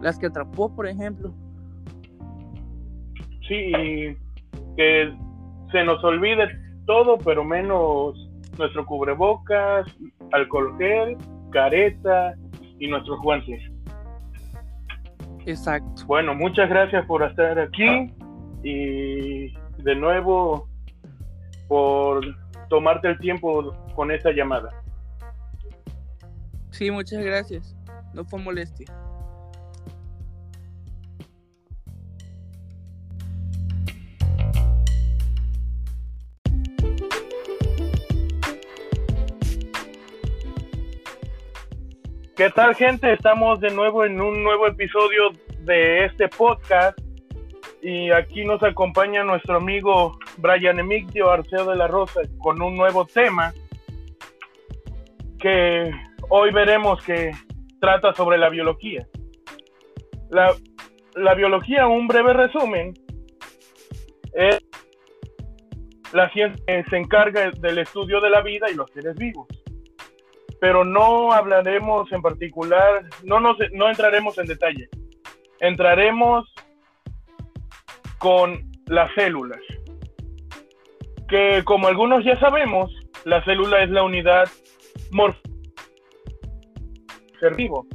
las 0.00 0.18
que 0.18 0.26
atrapó, 0.26 0.74
por 0.74 0.86
ejemplo. 0.86 1.32
Sí, 3.46 3.72
que 4.76 5.16
se 5.72 5.84
nos 5.84 6.02
olvide 6.04 6.48
todo, 6.86 7.18
pero 7.18 7.44
menos 7.44 8.28
nuestro 8.58 8.84
cubrebocas, 8.86 9.86
alcohol 10.32 10.76
gel, 10.78 11.16
careta 11.50 12.34
y 12.78 12.88
nuestros 12.88 13.20
guantes. 13.20 13.60
Exacto. 15.46 16.04
Bueno, 16.06 16.34
muchas 16.34 16.68
gracias 16.68 17.06
por 17.06 17.22
estar 17.22 17.58
aquí 17.58 18.12
y 18.62 19.52
de 19.82 19.94
nuevo 19.94 20.68
por 21.68 22.24
tomarte 22.68 23.08
el 23.08 23.18
tiempo 23.18 23.72
con 23.94 24.10
esta 24.10 24.30
llamada. 24.32 24.70
Sí, 26.70 26.90
muchas 26.90 27.24
gracias. 27.24 27.76
No 28.14 28.24
fue 28.24 28.40
molestia. 28.40 28.86
¿Qué 42.38 42.50
tal 42.50 42.76
gente? 42.76 43.12
Estamos 43.12 43.58
de 43.58 43.68
nuevo 43.70 44.04
en 44.04 44.20
un 44.20 44.44
nuevo 44.44 44.68
episodio 44.68 45.32
de 45.62 46.04
este 46.04 46.28
podcast 46.28 46.96
y 47.82 48.12
aquí 48.12 48.44
nos 48.44 48.62
acompaña 48.62 49.24
nuestro 49.24 49.56
amigo 49.56 50.16
Brian 50.36 50.78
Emigdio 50.78 51.32
Arceo 51.32 51.68
de 51.68 51.74
la 51.74 51.88
Rosa 51.88 52.20
con 52.38 52.62
un 52.62 52.76
nuevo 52.76 53.04
tema 53.06 53.52
que 55.40 55.90
hoy 56.28 56.52
veremos 56.52 57.02
que 57.02 57.32
trata 57.80 58.14
sobre 58.14 58.38
la 58.38 58.50
biología. 58.50 59.04
La, 60.30 60.54
la 61.16 61.34
biología, 61.34 61.88
un 61.88 62.06
breve 62.06 62.34
resumen, 62.34 62.94
es 64.34 64.60
la 66.12 66.30
ciencia 66.30 66.64
que 66.68 66.84
se 66.84 66.98
encarga 66.98 67.50
del 67.50 67.78
estudio 67.78 68.20
de 68.20 68.30
la 68.30 68.42
vida 68.42 68.70
y 68.70 68.76
los 68.76 68.88
seres 68.92 69.16
vivos 69.16 69.48
pero 70.60 70.84
no 70.84 71.32
hablaremos 71.32 72.10
en 72.12 72.22
particular, 72.22 73.04
no, 73.24 73.40
nos, 73.40 73.56
no 73.72 73.88
entraremos 73.88 74.38
en 74.38 74.46
detalle. 74.46 74.88
Entraremos 75.60 76.52
con 78.18 78.70
las 78.86 79.12
células, 79.14 79.60
que 81.28 81.62
como 81.64 81.88
algunos 81.88 82.24
ya 82.24 82.38
sabemos, 82.40 82.90
la 83.24 83.44
célula 83.44 83.82
es 83.82 83.90
la 83.90 84.02
unidad 84.02 84.48
morfológica 85.10 85.48
ser 87.38 87.54
vivo. 87.54 87.86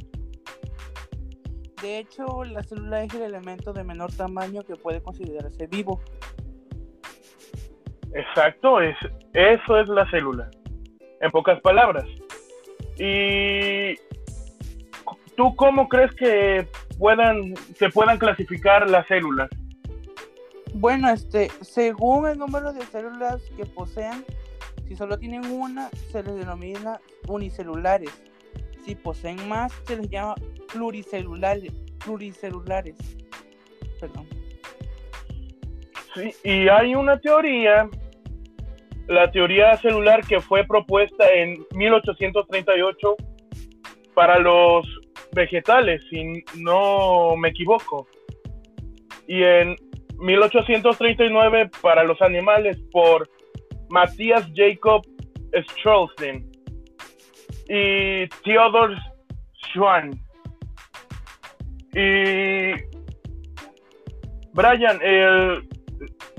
De 1.82 1.98
hecho, 1.98 2.44
la 2.44 2.62
célula 2.62 3.04
es 3.04 3.14
el 3.14 3.22
elemento 3.22 3.72
de 3.72 3.84
menor 3.84 4.12
tamaño 4.14 4.62
que 4.62 4.74
puede 4.76 5.02
considerarse 5.02 5.66
vivo. 5.66 6.00
Exacto, 8.14 8.80
es, 8.80 8.96
eso 9.34 9.78
es 9.78 9.88
la 9.88 10.08
célula. 10.10 10.48
En 11.20 11.30
pocas 11.30 11.60
palabras, 11.60 12.06
¿Y 12.98 13.96
tú 15.36 15.54
cómo 15.56 15.88
crees 15.88 16.12
que 16.14 16.68
puedan, 16.98 17.54
se 17.76 17.88
puedan 17.90 18.18
clasificar 18.18 18.88
las 18.88 19.06
células? 19.06 19.48
Bueno, 20.74 21.08
este, 21.08 21.50
según 21.60 22.28
el 22.28 22.38
número 22.38 22.72
de 22.72 22.82
células 22.82 23.42
que 23.56 23.64
posean, 23.64 24.24
si 24.88 24.96
solo 24.96 25.18
tienen 25.18 25.46
una, 25.50 25.88
se 26.10 26.22
les 26.22 26.34
denomina 26.34 27.00
unicelulares. 27.28 28.10
Si 28.84 28.94
poseen 28.94 29.48
más, 29.48 29.72
se 29.86 29.96
les 29.96 30.10
llama 30.10 30.34
pluricelulares. 30.72 31.72
pluricelulares. 32.04 32.96
Perdón. 34.00 34.28
Sí, 36.14 36.34
y 36.44 36.68
hay 36.68 36.94
una 36.94 37.18
teoría 37.18 37.88
la 39.08 39.30
teoría 39.30 39.76
celular 39.78 40.26
que 40.26 40.40
fue 40.40 40.64
propuesta 40.64 41.30
en 41.32 41.64
1838 41.74 43.16
para 44.14 44.38
los 44.38 44.86
vegetales, 45.32 46.02
si 46.08 46.44
no 46.56 47.36
me 47.36 47.48
equivoco, 47.48 48.06
y 49.26 49.42
en 49.42 49.76
1839 50.18 51.70
para 51.82 52.04
los 52.04 52.20
animales 52.22 52.78
por 52.92 53.28
Matthias 53.90 54.48
Jacob 54.54 55.02
Straussen 55.52 56.50
y 57.68 58.28
Theodor 58.44 58.96
Schwann. 59.72 60.12
Y 61.94 62.72
Brian, 64.52 65.00
el, 65.02 65.68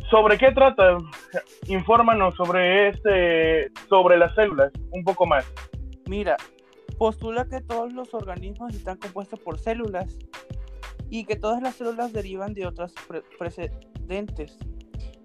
¿Sobre 0.09 0.38
qué 0.38 0.51
trata? 0.51 0.97
Infórmanos 1.67 2.36
sobre 2.36 2.89
este, 2.89 3.71
sobre 3.89 4.17
las 4.17 4.33
células, 4.36 4.71
un 4.91 5.03
poco 5.03 5.25
más. 5.25 5.45
Mira, 6.07 6.38
postula 6.97 7.45
que 7.45 7.61
todos 7.61 7.93
los 7.93 8.13
organismos 8.13 8.73
están 8.73 8.97
compuestos 8.97 9.39
por 9.39 9.59
células 9.59 10.17
y 11.09 11.25
que 11.25 11.36
todas 11.36 11.61
las 11.61 11.75
células 11.75 12.13
derivan 12.13 12.53
de 12.53 12.65
otras 12.65 12.93
precedentes. 13.38 14.57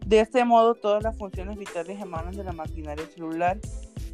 De 0.04 0.20
este 0.20 0.44
modo, 0.44 0.74
todas 0.74 1.02
las 1.02 1.16
funciones 1.16 1.56
vitales 1.56 2.00
emanan 2.00 2.34
de 2.34 2.44
la 2.44 2.52
maquinaria 2.52 3.06
celular 3.06 3.58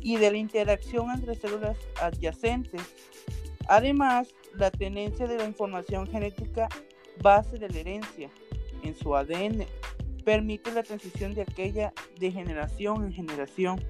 y 0.00 0.16
de 0.16 0.30
la 0.30 0.36
interacción 0.36 1.10
entre 1.10 1.34
células 1.34 1.76
adyacentes. 2.00 2.82
Además, 3.68 4.28
la 4.54 4.70
tenencia 4.70 5.26
de 5.26 5.38
la 5.38 5.44
información 5.44 6.06
genética 6.06 6.68
base 7.22 7.58
de 7.58 7.68
la 7.68 7.78
herencia 7.78 8.30
en 8.82 8.94
su 8.94 9.16
ADN 9.16 9.66
permite 10.26 10.72
la 10.72 10.82
transición 10.82 11.34
de 11.34 11.42
aquella 11.42 11.92
de 12.18 12.32
generación 12.32 13.04
en 13.04 13.12
generación. 13.12 13.80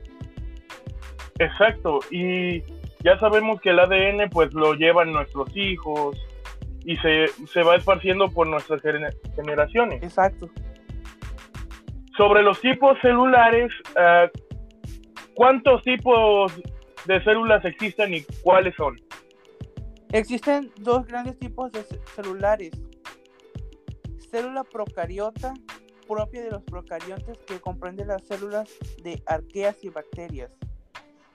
Exacto, 1.39 2.01
y 2.11 2.61
ya 3.03 3.19
sabemos 3.19 3.59
que 3.63 3.71
el 3.71 3.81
ADN 3.81 4.29
pues 4.31 4.53
lo 4.53 4.75
llevan 4.75 5.13
nuestros 5.13 5.49
hijos 5.57 6.15
y 6.85 6.95
se, 6.99 7.29
se 7.51 7.63
va 7.63 7.77
esparciendo 7.77 8.29
por 8.29 8.47
nuestras 8.47 8.83
generaciones. 9.35 10.03
Exacto. 10.03 10.51
Sobre 12.19 12.43
los 12.43 12.61
tipos 12.61 12.99
celulares, 13.01 13.73
ah, 13.97 14.29
¿cuántos 15.35 15.83
tipos 15.85 16.53
de 17.07 17.25
células 17.25 17.65
existen 17.65 18.13
y 18.13 18.23
cuáles 18.43 18.75
son? 18.77 19.01
Existen 20.13 20.71
dos 20.81 21.07
grandes 21.07 21.39
tipos 21.39 21.73
de 21.73 21.83
celulares. 22.15 22.73
Célula 24.31 24.65
procariota 24.65 25.55
propia 26.07 26.43
de 26.43 26.51
los 26.51 26.63
procariontes 26.63 27.39
que 27.47 27.61
comprende 27.61 28.05
las 28.05 28.23
células 28.27 28.71
de 29.03 29.23
arqueas 29.27 29.83
y 29.83 29.89
bacterias, 29.89 30.51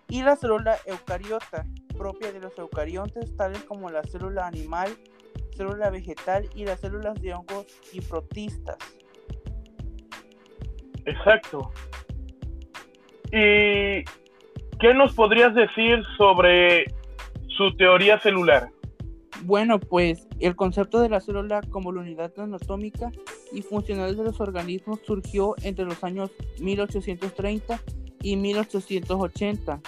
y 0.10 0.24
la 0.24 0.36
célula 0.36 0.78
eucariota, 0.86 1.66
propia 1.98 2.32
de 2.32 2.40
los 2.40 2.58
eucariontes 2.58 3.36
tales 3.38 3.64
como 3.64 3.90
la 3.90 4.04
célula 4.04 4.48
animal, 4.48 4.90
célula 5.56 5.90
vegetal 5.90 6.50
y 6.56 6.66
las 6.66 6.80
células 6.80 7.22
de 7.22 7.34
hongos 7.34 7.66
y 7.94 8.02
protistas. 8.02 8.78
Exacto. 11.06 11.72
¿Y 13.28 14.04
qué 14.80 14.94
nos 14.94 15.14
podrías 15.14 15.54
decir 15.56 16.04
sobre 16.18 16.86
su 17.48 17.76
teoría 17.78 18.20
celular? 18.20 18.70
Bueno, 19.44 19.80
pues 19.80 20.28
el 20.40 20.56
concepto 20.56 21.00
de 21.00 21.10
la 21.10 21.20
célula 21.20 21.62
como 21.70 21.92
la 21.92 22.02
unidad 22.02 22.32
anatómica 22.38 23.12
y 23.52 23.62
funcional 23.62 24.16
de 24.16 24.24
los 24.24 24.40
organismos 24.40 25.00
surgió 25.06 25.56
entre 25.64 25.86
los 25.86 26.04
años 26.04 26.32
1830 26.60 27.82
y 28.22 28.36
1880, 28.36 29.82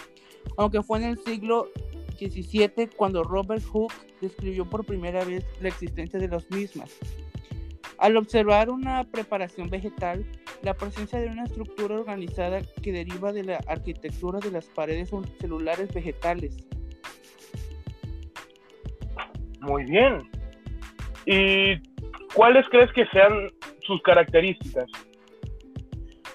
aunque 0.57 0.81
fue 0.81 0.99
en 0.99 1.05
el 1.05 1.17
siglo 1.19 1.69
XVII 2.17 2.89
cuando 2.95 3.23
Robert 3.23 3.63
Hooke 3.71 3.93
describió 4.21 4.69
por 4.69 4.85
primera 4.85 5.23
vez 5.23 5.45
la 5.61 5.69
existencia 5.69 6.19
de 6.19 6.27
las 6.27 6.49
mismas. 6.51 6.91
Al 7.97 8.17
observar 8.17 8.69
una 8.69 9.03
preparación 9.03 9.69
vegetal, 9.69 10.25
la 10.61 10.73
presencia 10.73 11.19
de 11.19 11.27
una 11.27 11.43
estructura 11.43 11.95
organizada 11.95 12.61
que 12.81 12.91
deriva 12.91 13.31
de 13.31 13.43
la 13.43 13.57
arquitectura 13.67 14.39
de 14.39 14.51
las 14.51 14.65
paredes 14.65 15.11
celulares 15.39 15.93
vegetales, 15.93 16.65
muy 19.63 19.85
bien. 19.85 20.29
¿Y 21.25 21.81
¿cuáles 22.33 22.67
crees 22.69 22.91
que 22.93 23.05
sean 23.07 23.49
sus 23.81 24.01
características? 24.01 24.85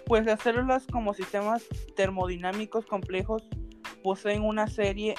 Pues 0.06 0.24
las 0.24 0.40
células 0.40 0.86
como 0.86 1.12
sistemas 1.12 1.66
termodinámicos 1.96 2.86
complejos 2.86 3.46
poseen 4.02 4.42
una 4.42 4.66
serie 4.66 5.14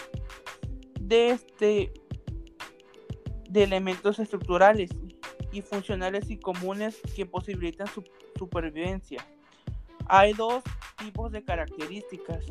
de, 1.00 1.30
este, 1.30 1.92
de 3.50 3.64
elementos 3.64 4.20
estructurales 4.20 4.90
y 5.52 5.62
funcionales 5.62 6.30
y 6.30 6.40
comunes 6.40 7.00
que 7.16 7.26
posibilitan 7.26 7.88
su 7.88 8.04
supervivencia. 8.38 9.26
Hay 10.08 10.34
dos 10.34 10.64
tipos 10.98 11.32
de 11.32 11.44
características. 11.44 12.46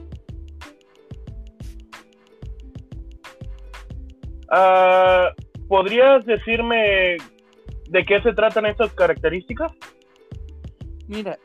Ah, 4.50 5.30
¿Podrías 5.68 6.24
decirme 6.24 7.16
de 7.88 8.04
qué 8.04 8.20
se 8.22 8.32
tratan 8.32 8.66
estas 8.66 8.92
características? 8.92 9.72
Mira, 11.06 11.38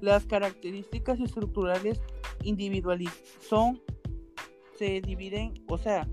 las 0.00 0.26
características 0.26 1.20
estructurales 1.20 2.00
individuales 2.42 3.10
son, 3.40 3.80
se 4.76 5.00
dividen, 5.00 5.54
o 5.68 5.78
sea, 5.78 6.08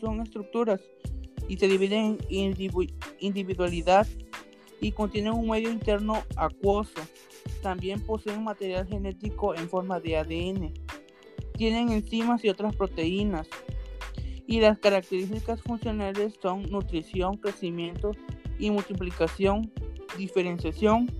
son 0.00 0.20
estructuras 0.20 0.80
y 1.48 1.56
se 1.56 1.68
dividen 1.68 2.18
en 2.28 2.54
individualidad 3.18 4.06
y 4.80 4.92
contienen 4.92 5.32
un 5.32 5.48
medio 5.48 5.70
interno 5.70 6.22
acuoso. 6.36 7.00
También 7.62 8.00
poseen 8.00 8.44
material 8.44 8.86
genético 8.86 9.54
en 9.54 9.68
forma 9.68 10.00
de 10.00 10.18
ADN. 10.18 10.74
Tienen 11.54 11.90
enzimas 11.90 12.44
y 12.44 12.48
otras 12.50 12.74
proteínas, 12.76 13.48
y 14.46 14.60
las 14.60 14.78
características 14.78 15.62
funcionales 15.62 16.34
son 16.42 16.62
nutrición, 16.70 17.36
crecimiento 17.38 18.12
y 18.58 18.70
multiplicación, 18.70 19.70
diferenciación, 20.16 21.10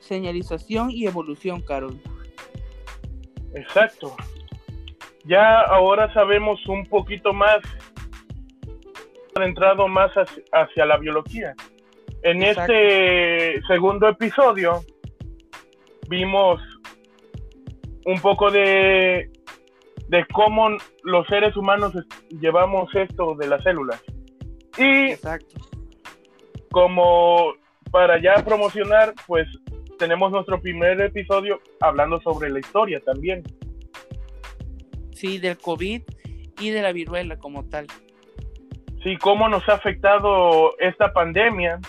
señalización 0.00 0.90
y 0.90 1.06
evolución, 1.06 1.60
Carol. 1.60 2.00
Exacto. 3.54 4.14
Ya 5.24 5.60
ahora 5.60 6.12
sabemos 6.14 6.58
un 6.68 6.86
poquito 6.86 7.32
más, 7.32 7.58
entrado 9.36 9.86
más 9.88 10.10
hacia, 10.52 10.86
la 10.86 10.96
biología. 10.96 11.54
En 12.22 12.42
este 12.42 13.60
segundo 13.68 14.08
episodio 14.08 14.80
vimos 16.08 16.60
un 18.04 18.20
poco 18.20 18.50
de 18.50 19.30
de 20.08 20.26
cómo 20.32 20.70
los 21.02 21.26
seres 21.26 21.56
humanos 21.56 21.92
llevamos 22.40 22.92
esto 22.94 23.34
de 23.34 23.46
las 23.46 23.62
células. 23.62 24.02
Y 24.76 25.14
como 26.70 27.54
para 27.90 28.20
ya 28.20 28.44
promocionar, 28.44 29.14
pues 29.26 29.46
tenemos 29.98 30.30
nuestro 30.30 30.60
primer 30.60 31.00
episodio 31.00 31.60
hablando 31.80 32.20
sobre 32.20 32.50
la 32.50 32.60
historia 32.60 33.00
también. 33.00 33.42
Sí, 35.12 35.38
del 35.38 35.58
COVID 35.58 36.02
y 36.60 36.70
de 36.70 36.82
la 36.82 36.92
viruela 36.92 37.38
como 37.38 37.64
tal. 37.68 37.86
Sí, 39.02 39.16
cómo 39.16 39.48
nos 39.48 39.68
ha 39.68 39.74
afectado 39.74 40.78
esta 40.78 41.12
pandemia. 41.12 41.80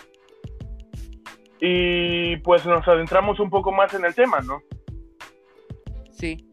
Y 1.62 2.38
pues 2.38 2.66
nos 2.66 2.88
adentramos 2.88 3.40
un 3.40 3.50
poco 3.50 3.72
más 3.72 3.94
en 3.94 4.06
el 4.06 4.16
tema, 4.16 4.40
¿no? 4.42 4.62
Sí 6.12 6.50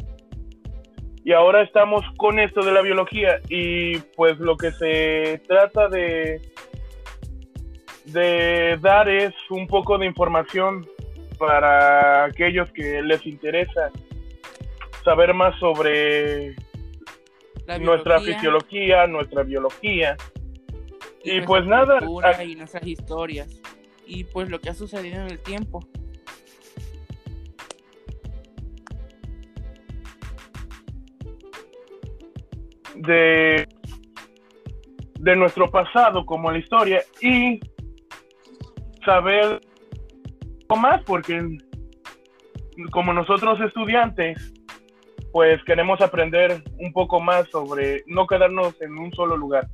y 1.26 1.32
ahora 1.32 1.62
estamos 1.62 2.04
con 2.18 2.38
esto 2.38 2.64
de 2.64 2.70
la 2.70 2.82
biología 2.82 3.40
y 3.48 3.98
pues 4.14 4.38
lo 4.38 4.56
que 4.56 4.70
se 4.70 5.42
trata 5.48 5.88
de 5.88 6.40
de 8.07 8.78
dar 8.80 9.09
es 9.09 9.34
un 9.50 9.66
poco 9.66 9.98
de 9.98 10.07
información 10.07 10.86
para 11.38 12.24
aquellos 12.24 12.70
que 12.72 13.02
les 13.02 13.24
interesa 13.26 13.90
saber 15.04 15.34
más 15.34 15.59
sobre 15.59 16.57
nuestra 17.80 18.20
fisiología, 18.20 19.07
nuestra 19.07 19.42
biología. 19.42 20.16
Y, 21.22 21.40
pues 21.40 21.66
nada, 21.66 21.98
y 22.44 22.54
nuestras 22.54 22.86
historias 22.86 23.61
y 24.07 24.24
pues 24.24 24.48
lo 24.48 24.61
que 24.61 24.70
ha 24.70 24.74
sucedido 24.74 25.20
en 25.20 25.30
el 25.30 25.40
tiempo. 25.40 25.80
de, 32.94 33.68
de 35.18 35.36
nuestro 35.36 35.70
pasado 35.70 36.24
como 36.24 36.50
la 36.50 36.59
historia 36.59 37.02
y 37.20 37.61
saber 39.07 39.61
más 40.76 41.02
porque 41.04 41.40
como 42.90 43.14
nosotros 43.14 43.59
estudiantes 43.61 44.52
pues 45.32 45.62
queremos 45.64 46.00
aprender 46.00 46.62
un 46.78 46.92
poco 46.92 47.20
más 47.20 47.48
sobre 47.50 48.02
no 48.07 48.26
quedarnos 48.26 48.80
en 48.80 48.96
un 48.98 49.12
solo 49.12 49.36
lugar. 49.36 49.68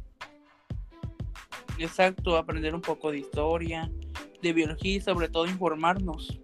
Exacto, 1.79 2.37
aprender 2.37 2.75
un 2.75 2.81
poco 2.81 3.11
de 3.11 3.19
historia, 3.19 3.91
de 4.43 4.53
biología 4.53 4.97
y 4.97 5.01
sobre 5.01 5.29
todo 5.29 5.47
informarnos. 5.47 6.41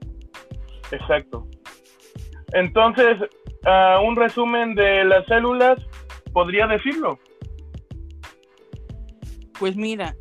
Exacto. 0.91 1.47
Entonces, 2.53 3.19
uh, 3.67 4.01
un 4.07 4.17
resumen 4.17 4.75
de 4.75 5.05
las 5.05 5.27
células 5.27 5.79
podría 6.33 6.67
decirlo? 6.67 7.19
Pues 9.59 9.77
mira, 9.77 10.15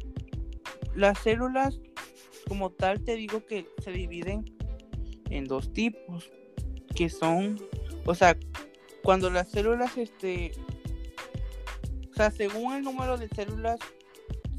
las 0.95 1.19
células 1.19 1.79
como 2.47 2.71
tal 2.71 3.03
te 3.03 3.15
digo 3.15 3.45
que 3.45 3.67
se 3.83 3.91
dividen 3.91 4.45
en 5.29 5.45
dos 5.45 5.73
tipos, 5.73 6.31
que 6.95 7.09
son, 7.09 7.59
o 8.05 8.15
sea, 8.15 8.37
cuando 9.03 9.29
las 9.29 9.49
células, 9.49 9.97
este, 9.97 10.51
o 12.11 12.15
sea, 12.15 12.31
según 12.31 12.73
el 12.73 12.83
número 12.83 13.17
de 13.17 13.27
células, 13.29 13.79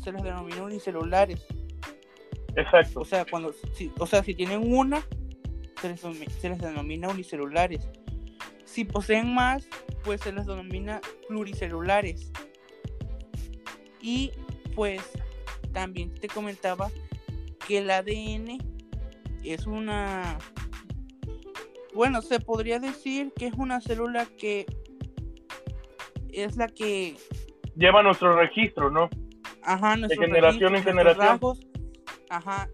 se 0.03 0.13
las 0.13 0.23
denomina 0.23 0.63
unicelulares. 0.63 1.45
Exacto. 2.57 3.01
O 3.01 3.05
sea, 3.05 3.25
cuando, 3.25 3.53
si, 3.73 3.93
o 3.99 4.07
sea, 4.07 4.23
si 4.23 4.35
tienen 4.35 4.73
una, 4.73 5.03
se 5.81 5.89
les, 5.89 6.01
se 6.01 6.49
les 6.49 6.59
denomina 6.59 7.09
unicelulares. 7.09 7.89
Si 8.65 8.85
poseen 8.85 9.35
más, 9.35 9.69
pues 10.05 10.21
se 10.21 10.33
les 10.33 10.47
denomina 10.47 11.01
pluricelulares. 11.29 12.31
Y 14.01 14.33
pues 14.75 15.03
también 15.73 16.15
te 16.15 16.29
comentaba 16.29 16.91
que 17.69 17.79
el 17.79 17.91
ADN 17.91 18.59
es 19.45 19.67
una... 19.67 20.39
Bueno, 21.95 22.23
se 22.23 22.41
podría 22.41 22.79
decir 22.79 23.33
que 23.37 23.47
es 23.47 23.55
una 23.55 23.81
célula 23.81 24.27
que 24.39 24.65
es 26.33 26.57
la 26.57 26.67
que... 26.67 27.17
Lleva 27.77 28.03
nuestro 28.03 28.35
registro, 28.37 28.91
¿no? 28.91 29.11
Ajá, 29.63 29.97
De 29.97 30.17
generación 30.17 30.77
en 30.77 30.83
generación. 30.83 31.39
Ajá. 32.31 32.69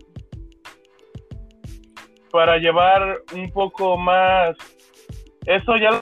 Para 2.30 2.56
llevar 2.58 3.20
un 3.34 3.50
poco 3.50 3.96
más... 3.98 4.56
Eso 5.44 5.76
ya 5.76 6.00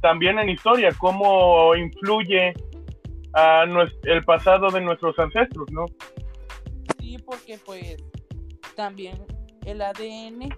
también 0.00 0.38
en 0.38 0.50
historia, 0.50 0.90
cómo 0.98 1.74
influye 1.76 2.52
a 3.32 3.64
el 4.02 4.22
pasado 4.24 4.68
de 4.70 4.80
nuestros 4.80 5.18
ancestros, 5.18 5.70
¿no? 5.70 5.86
Porque 7.18 7.58
pues 7.58 7.96
también 8.76 9.24
el 9.64 9.80
ADN 9.82 10.48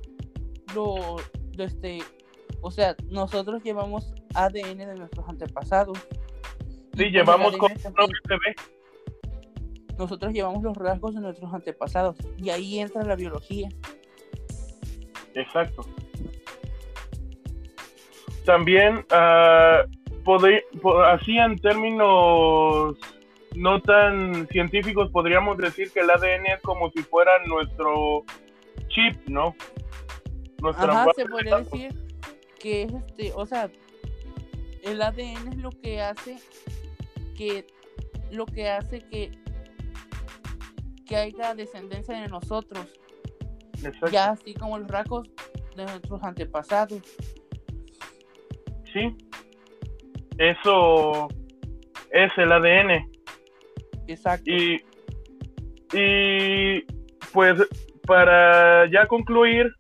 lo, 0.75 1.17
este, 1.59 1.99
o 2.61 2.71
sea, 2.71 2.97
nosotros 3.09 3.63
llevamos 3.63 4.15
ADN 4.35 4.79
de 4.79 4.95
nuestros 4.95 5.29
antepasados. 5.29 5.99
Sí, 5.99 7.03
pues, 7.03 7.13
llevamos 7.13 7.57
como 7.57 7.75
Nosotros 9.99 10.33
llevamos 10.33 10.63
los 10.63 10.77
rasgos 10.77 11.15
de 11.15 11.21
nuestros 11.21 11.53
antepasados 11.53 12.17
y 12.37 12.51
ahí 12.51 12.79
entra 12.79 13.03
la 13.05 13.17
biología. 13.17 13.69
Exacto. 15.35 15.87
También, 18.45 19.05
uh, 19.11 20.91
así 21.05 21.37
en 21.37 21.59
términos 21.59 22.97
no 23.57 23.81
tan 23.81 24.47
científicos, 24.49 25.11
podríamos 25.11 25.57
decir 25.57 25.91
que 25.91 26.01
el 26.01 26.11
ADN 26.11 26.47
es 26.47 26.63
como 26.63 26.91
si 26.91 27.03
fuera 27.03 27.33
nuestro 27.47 28.25
chip, 28.89 29.17
¿no? 29.29 29.55
Ajá, 30.63 31.07
se 31.15 31.27
podría 31.27 31.59
decir 31.59 32.07
que 32.59 32.83
es 32.83 32.93
este, 32.93 33.33
o 33.35 33.47
sea, 33.47 33.71
el 34.83 35.03
ADN 35.03 35.53
es 35.53 35.57
lo 35.57 35.71
que 35.71 36.01
hace 36.01 36.37
que 37.37 37.67
lo 38.31 38.47
que 38.47 38.69
hace 38.69 39.01
que 39.01 39.31
que 41.07 41.17
haya 41.17 41.55
descendencia 41.55 42.21
de 42.21 42.29
nosotros. 42.29 42.87
Ya 44.11 44.31
así 44.31 44.55
como 44.55 44.79
los 44.79 44.89
rasgos 44.89 45.29
de 45.77 45.85
nuestros 45.85 46.23
antepasados. 46.23 47.03
Sí, 48.93 49.15
eso 50.39 51.29
es 52.11 52.33
el 52.37 52.53
ADN. 52.53 53.16
Exacto. 54.07 54.51
Y, 54.51 54.83
y 55.93 56.83
pues 57.33 57.61
para 58.07 58.91
ya 58.91 59.07
concluir, 59.07 59.73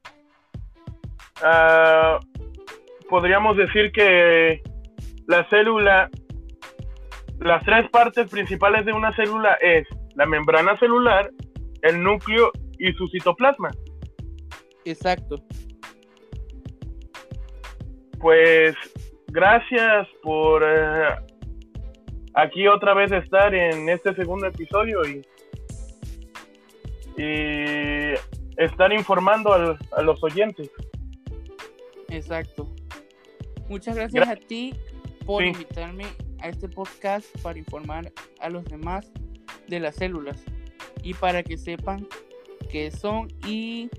ah, 1.42 2.18
podríamos 3.08 3.56
decir 3.56 3.92
que 3.92 4.62
la 5.26 5.48
célula, 5.48 6.10
las 7.38 7.64
tres 7.64 7.88
partes 7.90 8.28
principales 8.30 8.84
de 8.84 8.92
una 8.92 9.14
célula 9.14 9.54
es 9.60 9.86
la 10.14 10.26
membrana 10.26 10.76
celular, 10.78 11.30
el 11.82 12.02
núcleo 12.02 12.50
y 12.78 12.92
su 12.94 13.06
citoplasma. 13.08 13.70
Exacto. 14.84 15.36
Pues 18.18 18.74
gracias 19.28 20.08
por 20.22 20.62
eh, 20.64 21.14
aquí 22.36 22.68
otra 22.68 22.94
vez 22.94 23.10
estar 23.10 23.54
en 23.54 23.88
este 23.88 24.14
segundo 24.14 24.46
episodio 24.46 25.00
y, 25.06 25.26
y 27.16 28.14
estar 28.56 28.92
informando 28.92 29.52
a 29.52 30.02
los 30.02 30.22
oyentes. 30.22 30.70
Exacto. 32.08 32.68
Muchas 33.68 33.96
gracias 33.96 34.28
a 34.28 34.36
ti 34.36 34.74
por 35.24 35.42
invitarme 35.42 36.04
a 36.40 36.48
este 36.48 36.68
podcast 36.68 37.26
para 37.42 37.58
informar 37.58 38.12
a 38.40 38.48
los 38.48 38.64
demás 38.66 39.10
de 39.66 39.80
las 39.80 39.96
células 39.96 40.44
y 41.02 41.14
para 41.14 41.42
que 41.42 41.56
sepan 41.56 42.06
qué 42.70 42.90
son 42.90 43.28
y 43.46 43.90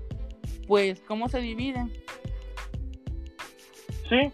pues 0.66 1.00
cómo 1.00 1.28
se 1.28 1.40
dividen. 1.40 1.92
Sí, 4.08 4.32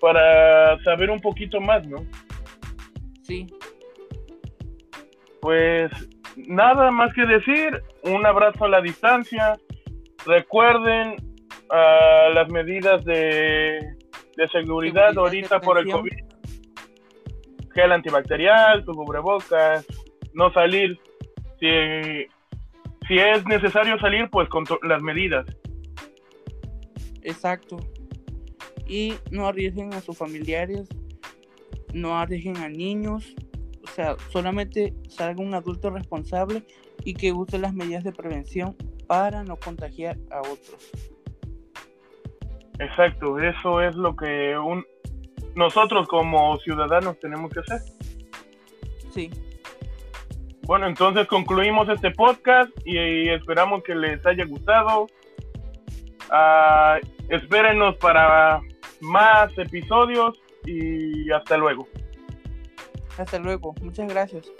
para 0.00 0.82
saber 0.84 1.10
un 1.10 1.20
poquito 1.20 1.60
más, 1.60 1.86
¿no? 1.86 2.06
Sí. 3.24 3.46
Pues 5.40 5.90
nada 6.36 6.90
más 6.90 7.12
que 7.14 7.26
decir, 7.26 7.82
un 8.02 8.24
abrazo 8.24 8.66
a 8.66 8.68
la 8.68 8.80
distancia. 8.80 9.58
Recuerden 10.26 11.16
uh, 11.70 12.32
las 12.32 12.48
medidas 12.50 13.04
de, 13.04 13.78
de 14.36 14.48
seguridad 14.52 15.18
ahorita 15.18 15.60
por 15.60 15.78
el 15.78 15.90
COVID. 15.90 16.12
Gel 17.74 17.92
antibacterial, 17.92 18.84
tu 18.84 18.92
cubrebocas, 18.92 19.86
no 20.32 20.52
salir. 20.52 20.98
Si, 21.60 22.26
si 23.08 23.18
es 23.18 23.44
necesario 23.46 23.98
salir, 23.98 24.28
pues 24.30 24.48
con 24.48 24.64
las 24.82 25.02
medidas. 25.02 25.44
Exacto. 27.22 27.76
Y 28.86 29.14
no 29.30 29.46
arriesguen 29.46 29.92
a 29.94 30.00
sus 30.00 30.16
familiares, 30.16 30.88
no 31.94 32.18
arriesguen 32.18 32.58
a 32.58 32.68
niños, 32.68 33.34
o 33.82 33.86
sea, 33.88 34.16
solamente 34.30 34.92
salga 35.08 35.42
un 35.42 35.54
adulto 35.54 35.90
responsable 35.90 36.62
y 37.04 37.14
que 37.14 37.32
use 37.32 37.58
las 37.58 37.74
medidas 37.74 38.04
de 38.04 38.12
prevención 38.12 38.76
para 39.06 39.44
no 39.44 39.56
contagiar 39.56 40.18
a 40.30 40.40
otros. 40.40 40.90
Exacto, 42.78 43.38
eso 43.38 43.80
es 43.80 43.94
lo 43.94 44.16
que 44.16 44.58
un, 44.58 44.84
nosotros 45.54 46.08
como 46.08 46.58
ciudadanos 46.58 47.18
tenemos 47.20 47.52
que 47.52 47.60
hacer. 47.60 47.80
Sí. 49.10 49.30
Bueno, 50.66 50.86
entonces 50.86 51.26
concluimos 51.28 51.88
este 51.88 52.10
podcast 52.10 52.70
y, 52.84 53.28
esperamos 53.28 53.82
que 53.84 53.94
les 53.94 54.24
haya 54.26 54.44
gustado. 54.46 55.06
Uh, 56.30 57.06
espérenos 57.28 57.96
para 57.96 58.60
más 59.00 59.56
episodios 59.58 60.40
y 60.64 61.30
hasta 61.30 61.56
luego. 61.56 61.86
Hasta 63.18 63.38
luego, 63.38 63.74
muchas 63.80 64.08
gracias. 64.08 64.50